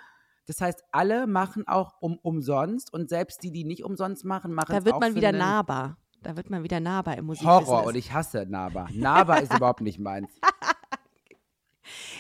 [0.46, 4.72] Das heißt, alle machen auch um, umsonst und selbst die, die nicht umsonst machen, machen
[4.74, 5.98] Da wird man wieder nahbar.
[6.22, 7.68] Da wird man wieder nahbar im Musikbusiness.
[7.68, 8.88] Horror und ich hasse Naba.
[8.94, 10.30] Naba ist überhaupt nicht meins.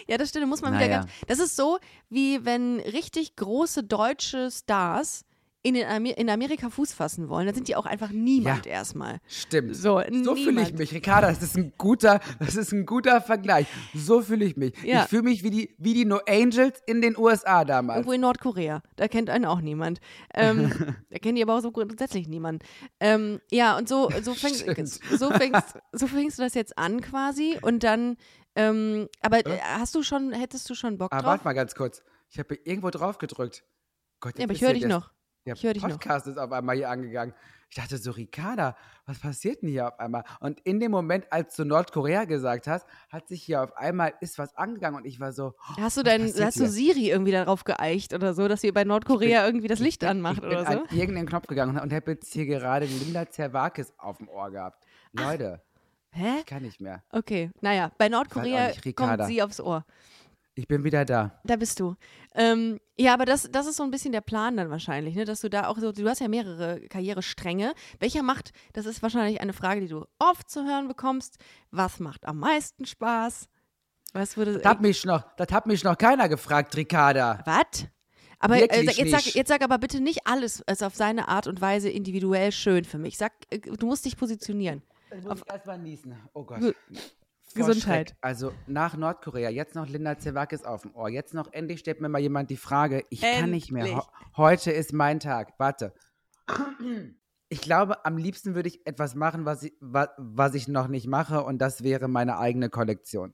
[0.07, 0.99] Ja, das stimmt, muss man wieder Naja.
[1.01, 1.11] ganz.
[1.27, 1.77] Das ist so,
[2.09, 5.23] wie wenn richtig große deutsche Stars
[5.63, 7.45] in, Amer in Amerika Fuß fassen wollen.
[7.45, 9.19] Dann sind die auch einfach niemand erstmal.
[9.27, 9.75] Stimmt.
[9.75, 11.27] So, So fühle ich mich, Ricarda.
[11.27, 13.67] Das ist ein guter, das ist ein guter Vergleich.
[13.93, 14.73] So fühle ich mich.
[14.83, 15.03] Ja.
[15.03, 17.97] Ich fühle mich wie die, wie die No Angels in den USA damals.
[17.99, 18.81] Irgendwo in Nordkorea.
[18.95, 19.99] Da kennt einen auch niemand.
[20.33, 20.71] Ähm,
[21.11, 22.63] da kennt die aber auch so grundsätzlich niemand.
[22.99, 24.87] Ähm, ja, und so, so, fäng, Stimmt.
[24.89, 27.57] so, fängst, so fängst du das jetzt an quasi.
[27.61, 28.17] Und dann,
[28.55, 31.29] ähm, aber äh, hast du schon, hättest du schon Bock Aber drauf?
[31.31, 32.01] warte mal ganz kurz.
[32.29, 33.63] Ich habe irgendwo drauf gedrückt.
[34.21, 35.11] Gott, Ja, aber ich höre dich noch.
[35.45, 35.81] Der Ich.
[35.81, 37.33] Podcast ist auf einmal hier angegangen.
[37.69, 38.75] Ich dachte so, Ricarda,
[39.05, 40.23] was passiert denn hier auf einmal?
[40.41, 44.37] Und in dem Moment, als du Nordkorea gesagt hast, hat sich hier auf einmal ist
[44.37, 46.67] was angegangen und ich war so, Hast du passiert hast du?
[46.67, 50.41] Siri irgendwie darauf geeicht oder so, dass ihr bei Nordkorea irgendwie das Licht anmacht ich
[50.41, 50.79] bin oder so?
[50.83, 54.83] an irgendeinen Knopf gegangen und habe jetzt hier gerade Linda Zerwakis auf dem Ohr gehabt.
[55.13, 55.61] Leute,
[56.11, 56.39] Hä?
[56.39, 57.03] ich kann nicht mehr.
[57.09, 59.85] Okay, naja, bei Nordkorea kommt sie aufs Ohr.
[60.55, 61.39] Ich bin wieder da.
[61.45, 61.95] Da bist du.
[62.35, 65.23] Ähm, ja, aber das, das ist so ein bisschen der Plan dann wahrscheinlich, ne?
[65.23, 67.73] dass du da auch so, du hast ja mehrere Karrierestränge.
[67.99, 71.37] Welcher macht, das ist wahrscheinlich eine Frage, die du oft zu hören bekommst,
[71.71, 73.47] was macht am meisten Spaß?
[74.13, 74.57] Was würde.
[74.57, 77.41] Das hat mich noch, das hat mich noch keiner gefragt, Ricarda.
[77.45, 77.87] Was?
[78.39, 81.61] Aber äh, jetzt, sag, jetzt sag aber bitte nicht alles ist auf seine Art und
[81.61, 83.17] Weise individuell schön für mich.
[83.17, 84.81] Sag, äh, du musst dich positionieren.
[85.11, 86.15] Jetzt muss ich erstmal niesen.
[86.33, 86.75] Oh Gott.
[87.53, 88.09] Gesundheit.
[88.09, 88.17] Schreck.
[88.21, 91.09] Also nach Nordkorea, jetzt noch Linda Zerwakis auf dem Ohr.
[91.09, 93.85] Jetzt noch endlich stellt mir mal jemand die Frage, ich kann nicht mehr.
[93.85, 94.03] Endlich.
[94.03, 95.53] Ho heute ist mein Tag.
[95.57, 95.93] Warte.
[97.49, 101.07] Ich glaube, am liebsten würde ich etwas machen, was ich, was, was ich noch nicht
[101.07, 103.33] mache, und das wäre meine eigene Kollektion.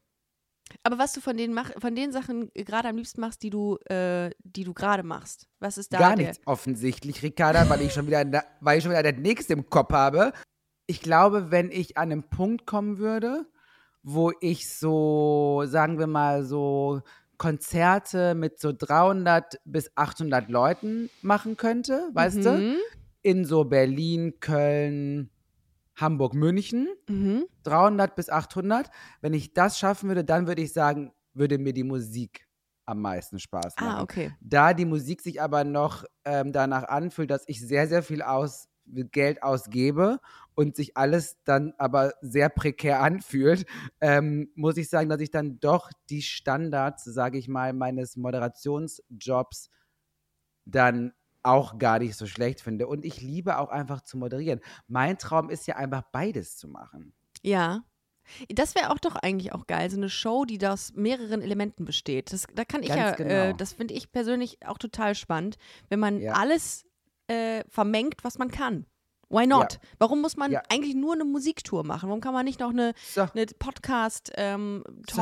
[0.83, 3.77] Aber was du von den, mach, von den Sachen gerade am liebsten machst, die du,
[3.85, 8.07] äh, die du gerade machst, was ist da Gar nichts offensichtlich, Ricarda, weil ich schon
[8.07, 8.25] wieder,
[8.59, 10.33] weil ich schon wieder das nächste im Kopf habe.
[10.87, 13.45] Ich glaube, wenn ich an einen Punkt kommen würde,
[14.09, 17.01] wo ich so, sagen wir mal, so
[17.37, 22.51] Konzerte mit so 300 bis 800 Leuten machen könnte, weißt du?
[22.51, 22.75] Mhm.
[23.21, 25.29] In so Berlin, Köln,
[25.97, 26.87] Hamburg, München.
[27.09, 27.47] Mhm.
[27.63, 28.89] 300 bis 800.
[29.19, 32.47] Wenn ich das schaffen würde, dann würde ich sagen, würde mir die Musik
[32.85, 33.97] am meisten Spaß machen.
[33.97, 34.31] Ah, okay.
[34.39, 38.69] Da die Musik sich aber noch ähm, danach anfühlt, dass ich sehr, sehr viel aus,
[38.87, 40.19] Geld ausgebe
[40.55, 43.65] und sich alles dann aber sehr prekär anfühlt,
[44.01, 49.69] ähm, muss ich sagen, dass ich dann doch die Standards, sage ich mal, meines Moderationsjobs
[50.65, 51.13] dann
[51.43, 52.87] auch gar nicht so schlecht finde.
[52.87, 54.59] Und ich liebe auch einfach zu moderieren.
[54.87, 57.13] Mein Traum ist ja einfach beides zu machen.
[57.41, 57.83] Ja.
[58.49, 62.33] Das wäre auch doch eigentlich auch geil, so eine Show, die aus mehreren Elementen besteht.
[62.33, 63.15] Das, da kann ich Ganz ja, äh,
[63.47, 63.57] genau.
[63.57, 65.55] das finde ich persönlich auch total spannend,
[65.87, 66.33] wenn man Ja.
[66.33, 66.86] alles
[67.27, 68.85] äh, vermengt, was man kann.
[69.29, 69.79] Why not?
[69.99, 70.61] Warum muss man Ja.
[70.69, 72.07] eigentlich nur eine Musiktour machen?
[72.07, 73.45] Warum kann man nicht noch eine, So, eine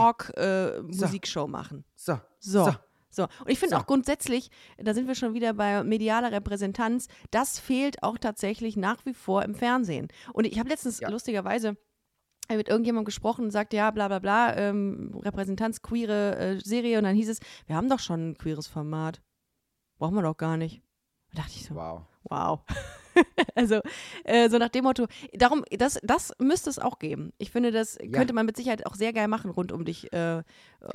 [0.05, 1.83] Podcast-Talk-Musikshow machen?
[1.95, 2.65] so, So.
[2.65, 2.71] so.
[3.09, 3.81] So, und ich finde So.
[3.81, 9.05] auch grundsätzlich, da sind wir schon wieder bei medialer Repräsentanz, das fehlt auch tatsächlich nach
[9.05, 10.09] wie vor im Fernsehen.
[10.33, 11.07] Und ich habe letztens Ja.
[11.09, 11.77] lustigerweise
[12.49, 16.97] mit irgendjemandem gesprochen und sagte, ja, bla bla bla, ähm, Repräsentanz, queere äh, Serie.
[16.97, 19.21] Und dann hieß es, wir haben doch schon ein queeres Format.
[19.97, 20.81] Brauchen wir doch gar nicht.
[21.35, 22.01] Da dachte ich so, Wow.
[22.23, 22.59] wow.
[23.55, 23.81] also,
[24.23, 27.31] äh, so nach dem Motto, darum, das, das müsste es auch geben.
[27.37, 28.09] Ich finde, das Ja.
[28.11, 30.43] könnte man mit Sicherheit auch sehr geil machen, rund um dich, äh,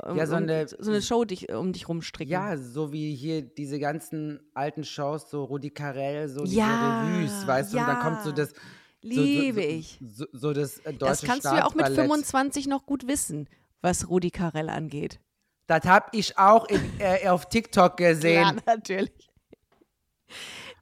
[0.05, 2.31] um, Ja, so um, eine- so eine Show dich, um dich rumstricken.
[2.31, 7.47] Ja, so wie hier diese ganzen alten Shows, so Rudi Carell, so diese Ja, Revues,
[7.47, 8.35] weißt du, und dann kommt so ja.
[8.35, 8.49] das.
[8.49, 8.57] So,
[9.01, 9.99] Liebe so, ich.
[10.07, 12.11] So, so das äh, deutsche Das kannst du ja auch mit Staatsballett.
[12.11, 13.47] 25 noch gut wissen,
[13.81, 15.19] was Rudi Carell angeht.
[15.65, 18.61] Das hab ich auch in, äh, auf TikTok gesehen.
[18.67, 19.30] natürlich.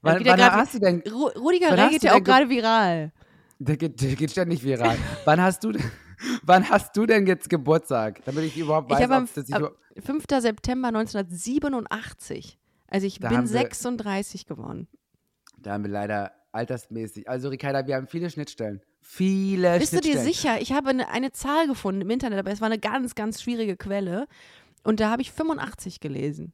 [0.02, 1.02] Wann wann grad- hast du denn.
[1.10, 3.12] Ru Rudi Wann Carell hast geht ja auch gerade viral.
[3.58, 4.96] Der geht, der geht ständig viral.
[5.24, 5.82] wann hast du denn.
[6.42, 8.22] Wann hast du denn jetzt Geburtstag?
[8.26, 9.72] Damit ich überhaupt Ich weiß, am, ob das sich am über-
[10.04, 10.24] 5.
[10.40, 12.58] September 1987.
[12.88, 14.86] Also ich Da bin haben wir- 36 geworden.
[15.58, 17.28] Da haben wir leider altersmäßig.
[17.28, 18.82] Also, Ricarda, wir haben viele Schnittstellen.
[19.00, 20.26] Viele Bist du dir Schnittstellen.
[20.32, 20.60] sicher?
[20.60, 23.76] Ich habe eine, eine Zahl gefunden im Internet, aber es war eine ganz, ganz schwierige
[23.76, 24.26] Quelle.
[24.84, 26.52] Und da habe ich 85 gelesen.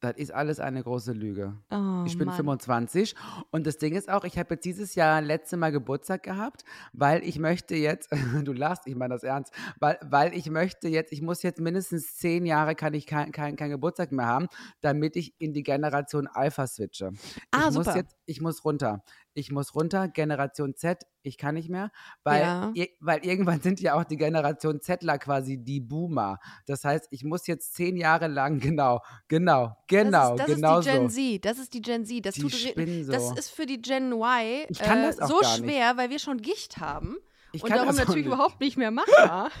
[0.00, 1.54] Das ist alles eine große Lüge.
[1.70, 2.36] Oh, Ich bin Mann.
[2.36, 3.14] 25
[3.50, 7.24] und das Ding ist auch, ich habe jetzt dieses Jahr letzte Mal Geburtstag gehabt, weil
[7.24, 8.10] ich möchte jetzt,
[8.44, 12.16] du lachst, ich meine das ernst, weil, weil ich möchte jetzt, ich muss jetzt mindestens
[12.16, 14.48] zehn Jahre kann ich keinen kein, kein Geburtstag mehr haben,
[14.82, 17.12] damit ich in die Generation Alpha switche.
[17.50, 17.86] Ah, ich super.
[17.86, 19.02] muss jetzt, ich muss runter.
[19.36, 21.90] Ich muss runter, Generation Z, ich kann nicht mehr,
[22.24, 22.70] weil, Ja.
[22.74, 26.38] ir- weil irgendwann sind ja auch die Generation Zler quasi die Boomer.
[26.66, 30.78] Das heißt, ich muss jetzt zehn Jahre lang, genau, genau, genau, das ist, das genau
[30.78, 31.16] ist die Gen so.
[31.16, 31.44] Z.
[31.44, 32.24] Das ist die Gen Z.
[32.24, 33.12] Das, Die tut, spinnen so.
[33.12, 35.58] das ist für die Gen Y äh, das so gar nicht.
[35.58, 37.16] schwer, weil wir schon Gicht haben.
[37.52, 38.34] Ich und kann darum das natürlich nicht.
[38.34, 39.50] überhaupt nicht mehr machbar.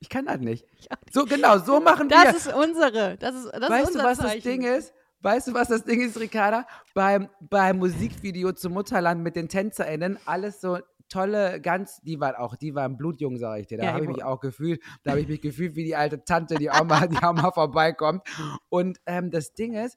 [0.00, 0.66] Ich kann das nicht.
[1.12, 2.30] So, genau, so machen Das wir.
[2.36, 3.16] ist unsere.
[3.18, 4.34] Das ist, das ist weißt du, unser was Zeichen.
[4.34, 4.92] das Ding ist?
[5.22, 6.66] Weißt du, was das Ding ist, Ricarda?
[6.94, 12.56] Beim, beim Musikvideo zum Mutterland mit den TänzerInnen, alles so tolle, ganz, die waren auch,
[12.56, 13.78] die waren blutjung, sage ich dir.
[13.78, 15.94] Da Ja, habe ich ich mich auch gefühlt, da habe ich mich gefühlt wie die
[15.94, 18.22] alte Tante, die auch mal, die auch mal vorbeikommt.
[18.68, 19.96] Und ähm, das Ding ist,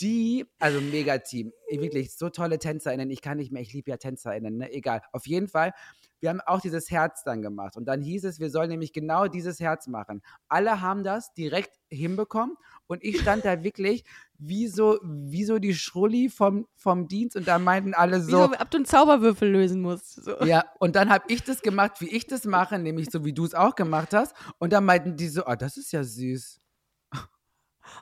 [0.00, 4.58] die, also Mega-Team, wirklich so tolle TänzerInnen, ich kann nicht mehr, ich liebe ja TänzerInnen,
[4.58, 4.72] ne?
[4.72, 5.02] egal.
[5.12, 5.72] Auf jeden Fall,
[6.20, 7.76] wir haben auch dieses Herz dann gemacht.
[7.76, 10.22] Und dann hieß es, wir sollen nämlich genau dieses Herz machen.
[10.48, 12.56] Alle haben das direkt hinbekommen
[12.86, 14.04] und ich stand da wirklich
[14.38, 18.38] wie so, wie so die Schrulli vom, vom Dienst und da meinten alle Wie so,
[18.38, 20.24] so, ob du einen Zauberwürfel lösen musst.
[20.24, 20.36] So.
[20.44, 23.44] ja, und dann habe ich das gemacht, wie ich das mache, nämlich so, wie du
[23.44, 24.34] es auch gemacht hast.
[24.58, 26.60] Und dann meinten die so, ah, das ist ja süß.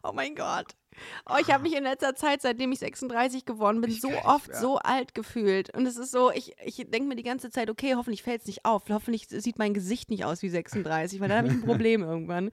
[0.02, 0.74] Oh mein Gott.
[1.28, 4.48] Oh, ich habe mich in letzter Zeit, seitdem ich 36 geworden bin, Ich so oft
[4.48, 4.58] mehr.
[4.60, 5.74] so alt gefühlt.
[5.76, 8.46] Und es ist so, ich, ich denke mir die ganze Zeit, okay, hoffentlich fällt es
[8.46, 8.84] nicht auf.
[8.88, 12.50] Hoffentlich sieht mein Gesicht nicht aus wie 36, weil dann habe ich ein Problem irgendwann.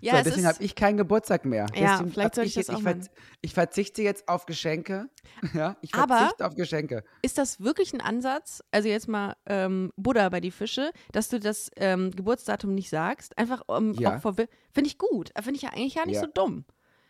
[0.00, 1.66] Ja, so, es deswegen habe ich keinen Geburtstag mehr.
[1.74, 3.10] Ja, Deswegen vielleicht soll ich das jetzt, auch ich, verz-
[3.42, 5.08] ich verzichte jetzt auf Geschenke.
[5.54, 7.04] Ja, ich Aber- verzichte auf Geschenke.
[7.22, 11.38] ist das wirklich ein Ansatz, also jetzt mal ähm, Buddha bei die Fische, dass du
[11.38, 13.36] das ähm, Geburtsdatum nicht sagst?
[13.36, 14.18] Einfach um, Ja.
[14.20, 14.48] finde
[14.84, 15.30] ich gut.
[15.36, 16.22] Finde ich ja eigentlich gar nicht Ja.
[16.22, 16.64] so dumm.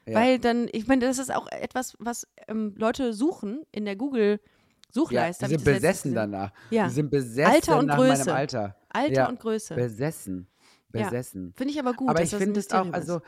[0.06, 0.14] Ja.
[0.14, 3.98] Weil dann, ich meine, das ist auch etwas, was ähm, Leute suchen in der Ja,
[3.98, 5.46] Google-Suchleiste.
[5.48, 6.52] die hab ich sind besessen danach.
[6.70, 6.86] Ja.
[6.86, 8.24] Die sind besessen Alter und nach Größe.
[8.26, 8.76] meinem Alter.
[8.88, 9.28] Alter Ja.
[9.28, 9.74] und Größe.
[9.74, 10.46] Besessen.
[10.94, 11.04] Ja.
[11.04, 11.52] Besessen.
[11.56, 12.08] Finde ich aber gut.
[12.08, 13.20] Aber dass ich finde es auch, also.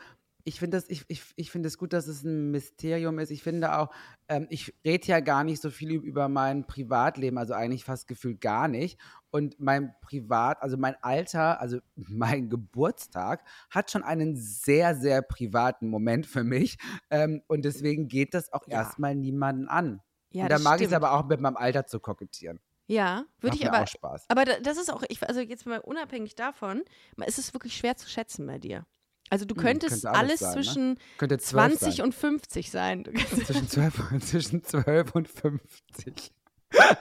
[0.45, 3.29] Ich finde das, ich, ich, ich find es gut, dass es ein Mysterium ist.
[3.31, 3.89] Ich finde auch,
[4.27, 8.41] ähm, ich rede ja gar nicht so viel über mein Privatleben, also eigentlich fast gefühlt
[8.41, 8.99] gar nicht.
[9.31, 15.87] Und mein Privat, also mein Alter, also mein Geburtstag hat schon einen sehr, sehr privaten
[15.89, 16.77] Moment für mich.
[17.09, 18.77] Ähm, und deswegen geht das auch Ja.
[18.79, 20.01] erstmal niemanden an.
[20.31, 22.59] Ja, und da das mag ich es aber auch mit meinem Alter zu kokettieren.
[22.87, 23.83] Ja, würde ich mir aber.
[23.83, 24.25] auch Spaß.
[24.29, 26.83] Aber da- das ist auch, ich, also jetzt mal unabhängig davon,
[27.25, 28.85] ist es wirklich schwer zu schätzen bei dir.
[29.29, 30.55] Also du Hm, könntest könnte alles alles sein, ne?
[30.63, 30.97] zwischen
[31.39, 31.49] 12
[31.79, 32.05] 20 sein.
[32.05, 33.03] und 50 sein.
[33.45, 36.31] Zwischen 12, und- zwischen 12 und 50.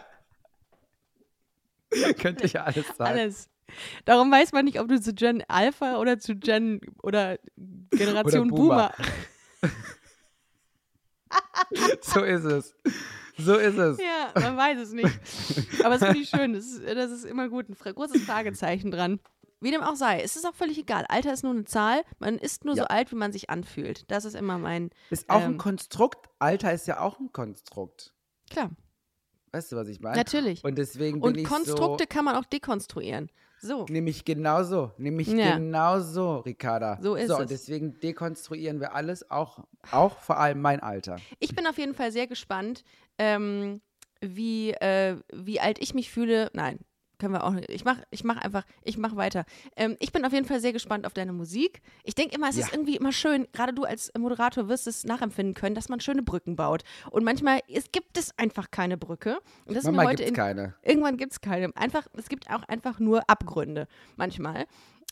[2.20, 3.06] Könnte ja alles sein.
[3.06, 3.48] alles.
[4.04, 7.38] Darum weiß man nicht, ob du zu Gen Alpha oder zu Gen oder
[7.90, 8.92] Generation Boomer.
[8.96, 9.08] Boomer.
[12.02, 12.74] So ist es.
[13.36, 13.98] So ist es.
[13.98, 15.10] Ja, man weiß es nicht.
[15.84, 16.54] Aber es finde ich schön.
[16.54, 17.66] Das ist, das ist immer gut.
[17.68, 19.20] Ein großes Fragezeichen dran.
[19.60, 21.04] Wie dem auch sei, es ist auch völlig egal.
[21.08, 22.02] Alter ist nur eine Zahl.
[22.20, 22.82] Man ist nur Ja.
[22.84, 24.08] so alt, wie man sich anfühlt.
[24.10, 24.90] Das ist immer mein.
[25.10, 25.52] Ist auch Ähm.
[25.54, 26.28] ein Konstrukt.
[26.38, 28.12] Alter ist ja auch ein Konstrukt.
[28.50, 28.70] Klar,
[29.50, 30.16] Weißt du, was ich meine?
[30.16, 30.62] natürlich.
[30.62, 32.08] Und deswegen bin Und ich Konstrukte so.
[32.08, 33.30] kann man auch dekonstruieren.
[33.60, 33.86] So.
[33.88, 34.92] Nämlich genau so.
[34.98, 35.56] Nämlich Ja.
[35.56, 36.98] genau so, Ricarda.
[37.02, 37.40] So ist so, es.
[37.40, 41.16] und deswegen dekonstruieren wir alles, auch, auch vor allem mein Alter.
[41.40, 42.84] Ich bin auf jeden Fall sehr gespannt,
[43.18, 43.80] ähm,
[44.20, 46.50] wie, äh, wie alt ich mich fühle.
[46.52, 46.78] Nein,
[47.18, 47.68] können wir auch nicht.
[47.70, 49.44] Ich mach, ich mach einfach, ich mach weiter.
[49.76, 51.80] Ähm, ich bin auf jeden Fall sehr gespannt auf deine Musik.
[52.04, 52.74] Ich denke immer, es ist Ja.
[52.74, 56.56] irgendwie immer schön, gerade du als Moderator wirst es nachempfinden können, dass man schöne Brücken
[56.56, 56.82] baut.
[57.10, 59.38] Und manchmal es gibt es einfach keine Brücke.
[59.66, 60.74] Und das ist heute gibt's in, keine.
[60.82, 61.74] Irgendwann gibt es keine.
[61.76, 64.66] Einfach, es gibt auch einfach nur Abgründe manchmal.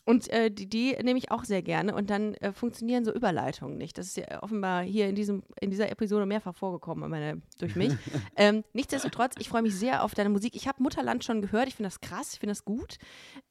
[0.07, 1.93] Und äh, die, die nehme ich auch sehr gerne.
[1.93, 3.99] Und dann äh, funktionieren so Überleitungen nicht.
[3.99, 7.93] Das ist ja offenbar hier in, diesem, in dieser Episode mehrfach vorgekommen meine, durch mich.
[8.37, 10.55] ähm, nichtsdestotrotz, ich freue mich sehr auf deine Musik.
[10.55, 11.67] Ich habe Mutterland schon gehört.
[11.67, 12.35] Ich finde das krass.
[12.35, 12.99] Ich finde das gut.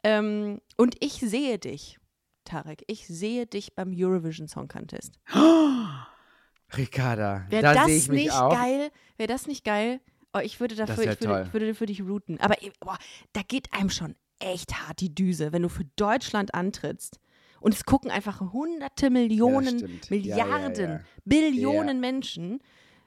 [0.01, 1.99] Ähm, und ich sehe dich,
[2.45, 2.83] Tarek.
[2.87, 5.19] Ich sehe dich beim Eurovision Song Contest.
[6.77, 8.53] Ricarda, Wäre da das sehe ich mich nicht auch.
[8.53, 8.91] geil?
[9.17, 9.99] Wäre das nicht geil?
[10.33, 12.39] Oh, ich würde dafür, wär ich würde, würde für dich routen.
[12.39, 12.97] Aber boah,
[13.33, 17.19] da geht einem schon echt hart die Düse, wenn du für Deutschland antrittst.
[17.61, 19.79] Und es gucken einfach hunderte Millionen.
[19.79, 20.99] Ja, ja, Milliarden, ja.
[21.23, 22.59] Billionen Menschen.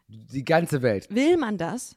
[0.09, 1.07] Die ganze Welt.
[1.15, 1.97] Will man das?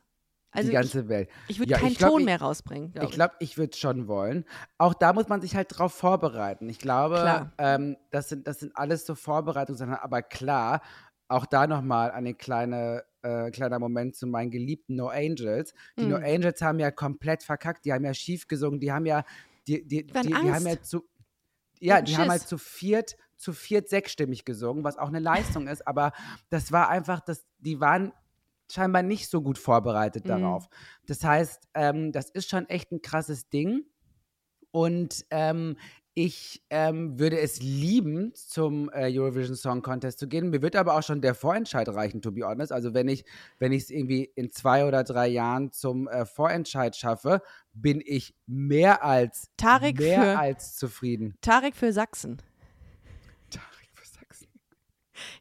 [0.53, 1.29] Also die ganze Welt.
[1.47, 2.91] ich, ich würde Ja, keinen ich glaub, Ton ich- mehr rausbringen.
[2.91, 4.43] glaub Ich glaube, ich würde es schon wollen.
[4.77, 6.67] Auch da muss man sich halt drauf vorbereiten.
[6.69, 9.93] Ich glaube, ähm, das, sind, das sind alles so Vorbereitungssachen.
[9.95, 10.81] Aber klar,
[11.29, 15.73] auch da nochmal eine kleine, äh, kleiner Moment zu meinen geliebten No Angels.
[15.99, 16.23] Die No Mhm.
[16.23, 17.85] Angels haben ja komplett verkackt.
[17.85, 18.79] Die haben ja schief gesungen.
[18.79, 19.23] Die haben ja,
[19.67, 21.07] die, die, die, die haben ja zu,
[21.79, 25.87] ja, die haben halt zu viert, zu viert sechsstimmig gesungen, was auch eine Leistung ist.
[25.87, 26.11] Aber
[26.49, 28.13] das war einfach, das, die waren
[28.71, 30.29] scheinbar nicht so gut vorbereitet Mhm.
[30.29, 30.69] darauf.
[31.05, 33.85] Das heißt, ähm, das ist schon echt ein krasses Ding.
[34.71, 35.77] Und ähm,
[36.13, 40.49] ich ähm, würde es lieben, zum äh, Eurovision Song Contest zu gehen.
[40.49, 42.71] Mir wird aber auch schon der Vorentscheid reichen, to be honest.
[42.73, 43.23] Also wenn ich
[43.59, 47.41] wenn ich es irgendwie in zwei oder drei Jahren zum äh, Vorentscheid schaffe,
[47.73, 51.35] bin ich mehr als Tarek mehr für- als zufrieden.
[51.41, 52.41] Tarek für Sachsen.
[53.49, 54.47] Tarek für Sachsen.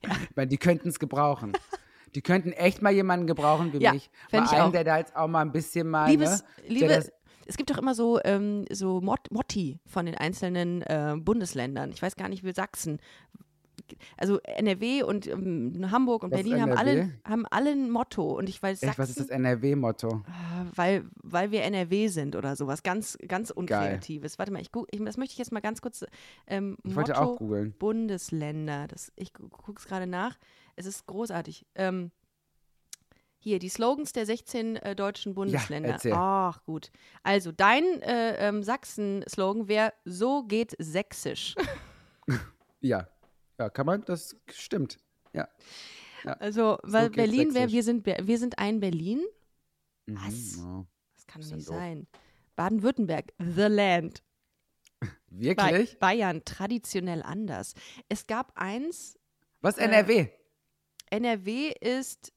[0.31, 1.53] Ich meine, die könnten es gebrauchen.
[2.15, 4.11] Die könnten echt mal jemanden gebrauchen wie Ja, mich.
[4.33, 4.73] Mal ich einen, auch.
[4.73, 6.09] der da jetzt auch mal ein bisschen mal.
[6.11, 7.13] Liebes, ne, liebe, das,
[7.47, 11.91] es gibt doch immer so, ähm, so Mot Motti von den einzelnen äh, Bundesländern.
[11.91, 13.01] Ich weiß gar nicht, wie Sachsen.
[14.17, 18.37] Also NRW und ähm, Hamburg und ist Berlin haben alle, haben alle ein Motto.
[18.39, 20.23] Und ich weiß echt, Sachsen, was ist das NRW-Motto?
[20.27, 22.83] Ah, weil, weil wir NRW sind oder sowas.
[22.83, 24.39] Ganz, ganz unkreatives.
[24.39, 26.05] Warte mal, ich, ich, das möchte ich jetzt mal ganz kurz.
[26.47, 27.75] Ähm, Ich Motto wollte auch googeln.
[27.79, 28.87] Bundesländer.
[28.87, 30.39] Das, ich gucke es gerade nach.
[30.77, 31.67] Es ist großartig.
[31.75, 32.11] Ähm,
[33.43, 35.91] hier, die Slogans der 16 äh, deutschen Bundesländer.
[35.91, 36.13] erzähl.
[36.15, 36.91] Ach, gut.
[37.23, 41.55] Also, dein äh, ähm, Sachsen-Slogan wäre: So geht Sächsisch.
[42.83, 43.09] Ja.
[43.59, 44.99] Ja, kann man, das stimmt.
[45.35, 45.47] Ja.
[46.39, 49.23] Also, weil geht Berlin wäre: wir sind, wir sind ein Berlin.
[50.07, 50.57] Mhm, Was?
[50.57, 50.87] ja.
[51.15, 52.07] Das kann doch nicht ja sein.
[52.57, 54.23] Baden-Württemberg, The Land.
[55.29, 55.99] Wirklich?
[55.99, 57.75] Bayern traditionell anders.
[58.09, 59.19] Es gab eins,
[59.61, 60.29] Was äh, NRW?
[61.11, 62.33] NRW ist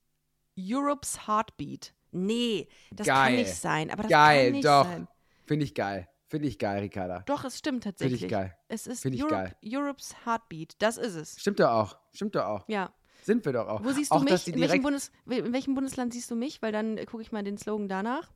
[0.58, 1.94] Europe's Heartbeat.
[2.12, 3.26] Nee, das Geil.
[3.28, 3.90] kann nicht sein.
[3.92, 4.86] Aber das Geil, kann nicht doch.
[4.86, 5.08] sein.
[5.46, 6.08] Finde ich geil.
[6.28, 7.20] Finde ich geil, Ricarda.
[7.28, 8.24] Doch, es stimmt Finde tatsächlich.
[8.24, 8.56] ich geil.
[8.68, 9.56] Es ist Find ich Europe, geil.
[9.64, 10.74] Europe's Heartbeat.
[10.80, 11.40] Das ist es.
[11.40, 11.98] Stimmt doch auch.
[12.14, 12.68] Stimmt doch auch.
[12.68, 12.92] Ja.
[13.22, 13.84] Sind wir doch auch.
[13.84, 14.56] Wo siehst auch, du dass mich?
[14.56, 16.62] In welchem, Bundes, in welchem Bundesland siehst du mich?
[16.62, 18.32] Weil dann äh, gucke ich mal den Slogan danach.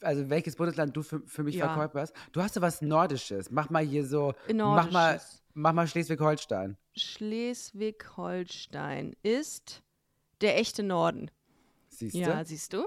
[0.00, 1.66] also welches Bundesland du für, für mich Ja.
[1.74, 2.14] verkäuferst?
[2.32, 3.50] Du hast so was Nordisches.
[3.50, 5.42] Mach mal hier so, In mach mal, Nordisches.
[5.54, 6.76] mach mal Schleswig-Holstein.
[6.96, 9.82] Schleswig-Holstein ist
[10.42, 11.30] der echte Norden.
[11.88, 12.46] Siehst Ja, du?
[12.46, 12.86] siehst du?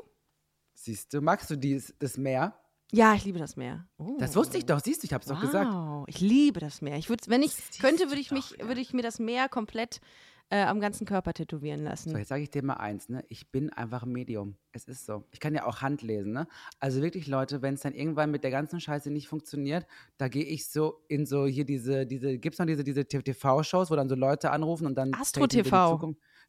[0.74, 1.22] Siehst du?
[1.22, 2.54] Magst du dies, das Meer?
[2.92, 3.88] Ja, ich liebe das Meer.
[3.98, 4.18] Oh.
[4.20, 5.36] Das wusste ich doch, siehst du, ich hab's wow.
[5.36, 5.72] doch gesagt.
[6.08, 6.98] Ich liebe das Meer.
[6.98, 8.68] Ich würd, wenn ich Siehst könnte, würde ich doch, mich, ja.
[8.68, 10.02] würde ich mir das Meer komplett
[10.50, 12.12] äh, am ganzen Körper tätowieren lassen.
[12.12, 13.24] So, jetzt sage ich dir mal eins, ne?
[13.30, 14.56] Ich bin einfach ein Medium.
[14.72, 15.24] Es ist so.
[15.32, 16.48] Ich kann ja auch Hand lesen, ne?
[16.80, 19.88] Also wirklich, Leute, wenn es dann irgendwann mit der ganzen Scheiße nicht funktioniert,
[20.18, 23.96] da gehe ich so in so hier diese, diese, gibt's noch diese, diese TV-Shows, wo
[23.96, 25.68] dann so Leute anrufen und dann Astro treten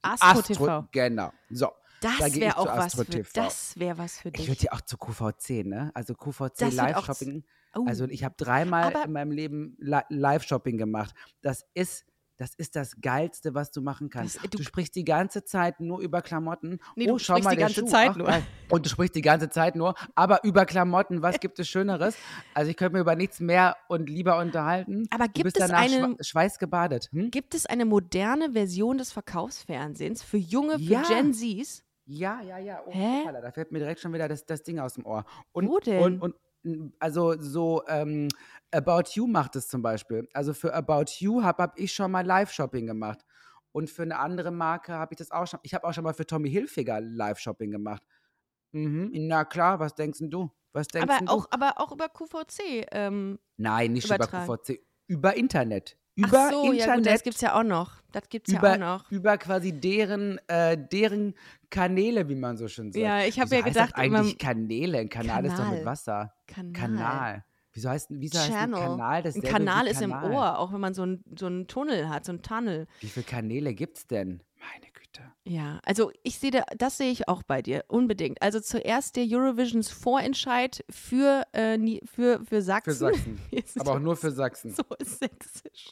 [0.02, 0.14] TV.
[0.22, 0.88] Astro TV.
[0.92, 1.32] Genau.
[1.50, 1.70] So.
[2.00, 4.48] da Das gehe wäre ich auch was für, das wäre was für Ich dich.
[4.48, 5.90] würde ja auch zu QVC, ne?
[5.94, 7.44] Also QVC Live-Shopping.
[7.74, 7.84] Oh.
[7.86, 11.14] Also ich habe dreimal Aber- in meinem Leben Li- Live-Shopping gemacht.
[11.42, 12.04] Das ist,
[12.38, 14.36] das ist das Geilste, was du machen kannst.
[14.36, 16.78] Das- du, du- sprichst die ganze Zeit nur über Klamotten.
[16.94, 17.86] Nee, oh, du schau sprichst die ganze Schuh.
[17.86, 18.42] Zeit Ach, nur.
[18.70, 21.22] Und du sprichst die ganze Zeit nur, aber über Klamotten.
[21.22, 22.16] Was gibt es Schöneres?
[22.54, 25.06] Also ich könnte mir über nichts mehr und lieber unterhalten.
[25.10, 27.08] Aber du gibt bist es danach eine- schwa schweißgebadet.
[27.12, 27.30] Hm?
[27.30, 31.02] Gibt es eine moderne Version des Verkaufsfernsehens für junge, für Ja.
[31.08, 31.82] Gen Zs?
[32.08, 32.80] Ja, ja, ja.
[32.86, 32.92] Oh,
[33.32, 35.24] da fällt mir direkt schon wieder das, das Ding aus dem Ohr.
[35.52, 36.00] Und, Wo denn?
[36.02, 36.34] Und, und
[36.98, 38.28] also so ähm,
[38.72, 40.28] About You macht es zum Beispiel.
[40.32, 43.24] Also für About You habe hab ich schon mal Live-Shopping gemacht.
[43.72, 45.60] Und für eine andere Marke habe ich das auch schon.
[45.62, 48.02] Ich habe auch schon mal für Tommy Hilfiger Live-Shopping gemacht.
[48.72, 49.10] Mhm.
[49.12, 50.50] Na klar, was denkst du?
[50.72, 51.32] Was denkst Aber du?
[51.32, 52.86] auch, aber auch über QVC.
[52.90, 54.44] Ähm, Nein, nicht übertragen.
[54.44, 55.96] über QVC, über Internet.
[56.16, 57.06] Über ach so, ja gut, Internet.
[57.06, 57.92] das gibt's ja auch noch.
[58.10, 59.10] Das gibt's ja über, auch noch.
[59.10, 61.34] über quasi deren, äh, deren
[61.68, 63.04] Kanäle, wie man so schön sagt.
[63.04, 64.98] Ja, ich habe ja heißt gedacht, das eigentlich Kanäle.
[64.98, 65.76] Ein Kanal ist doch Kanal.
[65.76, 66.32] mit Wasser.
[66.46, 66.72] Kanal.
[66.72, 67.44] Kanal.
[67.74, 68.72] Wieso heißt, wieso heißt ein.
[68.72, 70.32] Kanal Ein dasselbe Kanal ist im Kanal?
[70.32, 72.86] Ohr, auch wenn man so einen so einen Tunnel hat, so einen Tunnel.
[73.00, 74.42] Wie viele Kanäle gibt's denn?
[75.16, 75.32] Güte.
[75.44, 78.40] Ja, also ich sehe da, das sehe ich auch bei dir, unbedingt.
[78.42, 82.92] Also zuerst der Eurovisions Vorentscheid für, äh, für, für Sachsen.
[82.92, 83.40] Für Sachsen.
[83.78, 84.74] Aber auch nur für Sachsen.
[84.74, 85.90] so sächsisch.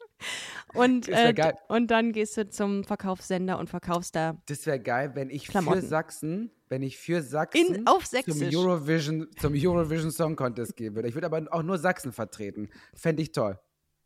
[0.75, 5.12] Und, ja äh, und dann gehst du zum Verkaufssender und verkaufst da Das wäre geil,
[5.14, 5.81] wenn ich Klamotten.
[5.81, 8.43] für Sachsen, wenn ich für Sachsen in, auf zum.
[8.43, 11.09] Eurovision, zum Eurovision Song Contest gehen würde.
[11.09, 12.68] Ich würde aber auch nur Sachsen vertreten.
[12.95, 13.59] Fände ich toll.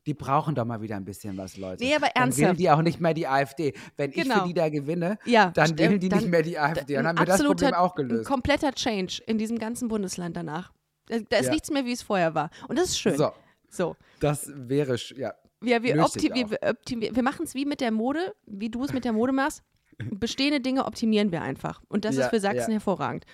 [0.09, 1.85] Die brauchen doch mal wieder ein bisschen was, Leute.
[1.85, 2.59] Nee, aber Dann wählen ernsthaft.
[2.61, 3.75] die auch nicht mehr die AfD.
[3.97, 4.41] Wenn ich Genau.
[4.41, 6.95] für die da gewinne, Ja, dann st- wählen die dann- nicht mehr die AfD.
[6.95, 8.27] Dann ein haben wir das Problem auch Ein gelöst.
[8.29, 10.73] kompletter Change in diesem ganzen Bundesland danach.
[11.09, 11.53] Da, ist Ja.
[11.53, 12.49] nichts mehr, wie es vorher war.
[12.69, 13.17] Und das ist schön.
[13.19, 13.33] So,
[13.71, 13.97] so.
[14.21, 15.35] das wäre, sch- ja.
[15.61, 19.33] Wir, wir, wir, machen es wie mit der Mode, wie du es mit der Mode
[19.33, 19.63] machst.
[19.99, 21.83] Bestehende Dinge optimieren wir einfach.
[21.89, 22.75] Und das Ja, ist für Sachsen ja.
[22.75, 23.25] hervorragend.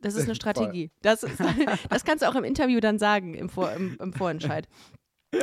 [0.00, 0.34] Das ist eine.
[0.74, 0.90] Strategie.
[1.02, 1.36] Das, ist,
[1.90, 4.66] das kannst du auch im Interview dann sagen, im, Vor, im, im Vorentscheid.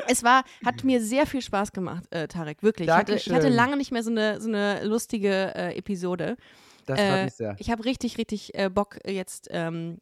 [0.08, 2.88] Es war, hat mir sehr viel Spaß gemacht, äh, Tarek, wirklich.
[2.88, 6.38] Ich hatte, ich hatte lange nicht mehr so eine, so eine lustige äh, Episode.
[6.86, 7.56] Das freut Äh, mich sehr.
[7.60, 10.00] Ich habe richtig, richtig äh, Bock jetzt, ähm,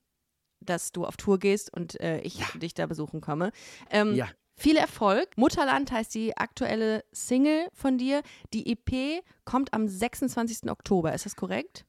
[0.62, 3.52] dass du auf Tour gehst und äh, ich dich da besuchen komme.
[3.90, 4.28] Ähm, Ja.
[4.56, 5.30] Viel Erfolg.
[5.38, 8.22] Mutterland heißt die aktuelle Single von dir.
[8.54, 10.70] Die EP kommt am 26.
[10.70, 11.14] Oktober.
[11.14, 11.86] Ist das korrekt?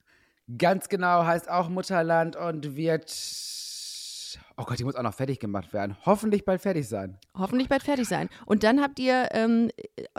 [0.57, 3.09] Ganz genau, heißt auch Mutterland und wird.
[4.57, 5.95] Oh Gott, die muss auch noch fertig gemacht werden.
[6.05, 7.17] Hoffentlich bald fertig sein.
[7.37, 8.29] Hoffentlich bald fertig sein.
[8.45, 9.69] Und dann habt ihr, ähm,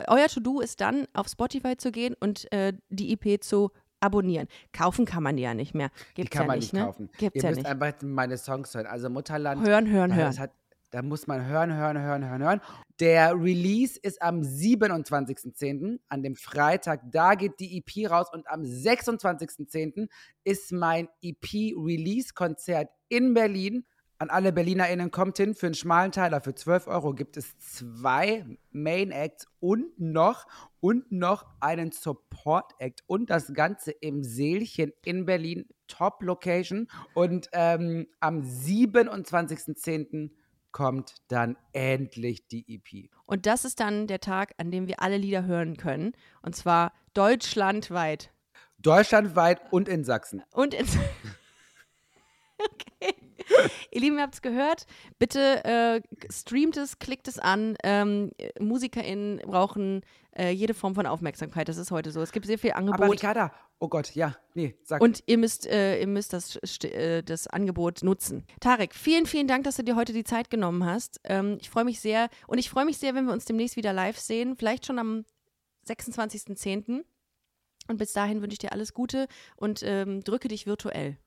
[0.09, 4.49] euer To-Do ist dann auf Spotify zu gehen und äh, die EP zu abonnieren.
[4.73, 5.91] Kaufen kann man die ja nicht mehr.
[6.15, 6.87] Gibt's Die kann ja man nicht, nicht ne?
[6.87, 7.11] kaufen.
[7.19, 7.83] Gibt's Ihr ja müsst nicht.
[7.83, 8.87] einfach meine Songs hören.
[8.87, 9.65] Also Mutterland.
[9.67, 10.39] Hören, hören, hören.
[10.39, 10.51] hat,
[10.91, 12.61] da muss man hören, hören, hören, hören, hören.
[13.01, 17.01] Der Release ist am 27.10., an dem Freitag.
[17.11, 20.09] Da geht die EP raus und am 26.10.
[20.45, 23.87] ist mein EP-Release-Konzert in Berlin.
[24.23, 26.41] An alle BerlinerInnen kommt hin für einen schmalen Teiler.
[26.41, 30.47] Für 12 Euro gibt es zwei Main Acts und noch
[30.79, 35.67] und noch einen Support Act und das Ganze im Seelchen in Berlin.
[35.89, 36.87] Top Location.
[37.15, 40.31] Und ähm, am 27.10.
[40.71, 43.11] kommt dann endlich die EP.
[43.27, 46.13] Und das ist dann der Tag, an dem wir alle Lieder hören können.
[46.43, 48.31] Und zwar deutschlandweit.
[48.79, 50.45] Deutschlandweit und in Sachsen.
[50.53, 50.87] Und in
[52.57, 53.22] Okay.
[53.91, 54.87] Ihr Lieben, ihr habt es gehört.
[55.19, 56.01] Bitte äh,
[56.31, 57.77] streamt es, klickt es an.
[57.83, 60.03] Ähm, MusikerInnen brauchen
[60.37, 61.69] äh, jede Form von Aufmerksamkeit.
[61.69, 62.21] Das ist heute so.
[62.23, 63.13] Es gibt sehr viel Aber Angebot.
[63.13, 65.03] Ricarda, oh Gott, ja, nee, sag.
[65.03, 68.47] Und ihr müsst, äh, ihr müsst das, äh, das Angebot nutzen.
[68.61, 71.21] Tarek, vielen, vielen Dank, dass du dir heute die Zeit genommen hast.
[71.25, 72.29] Ähm, ich freue mich sehr.
[72.47, 74.57] Und ich freue mich sehr, wenn wir uns demnächst wieder live sehen.
[74.57, 75.25] Vielleicht schon am
[75.87, 77.05] 26.10.
[77.89, 79.27] Und bis dahin wünsche ich dir alles Gute
[79.57, 81.19] und ähm, drücke dich virtuell.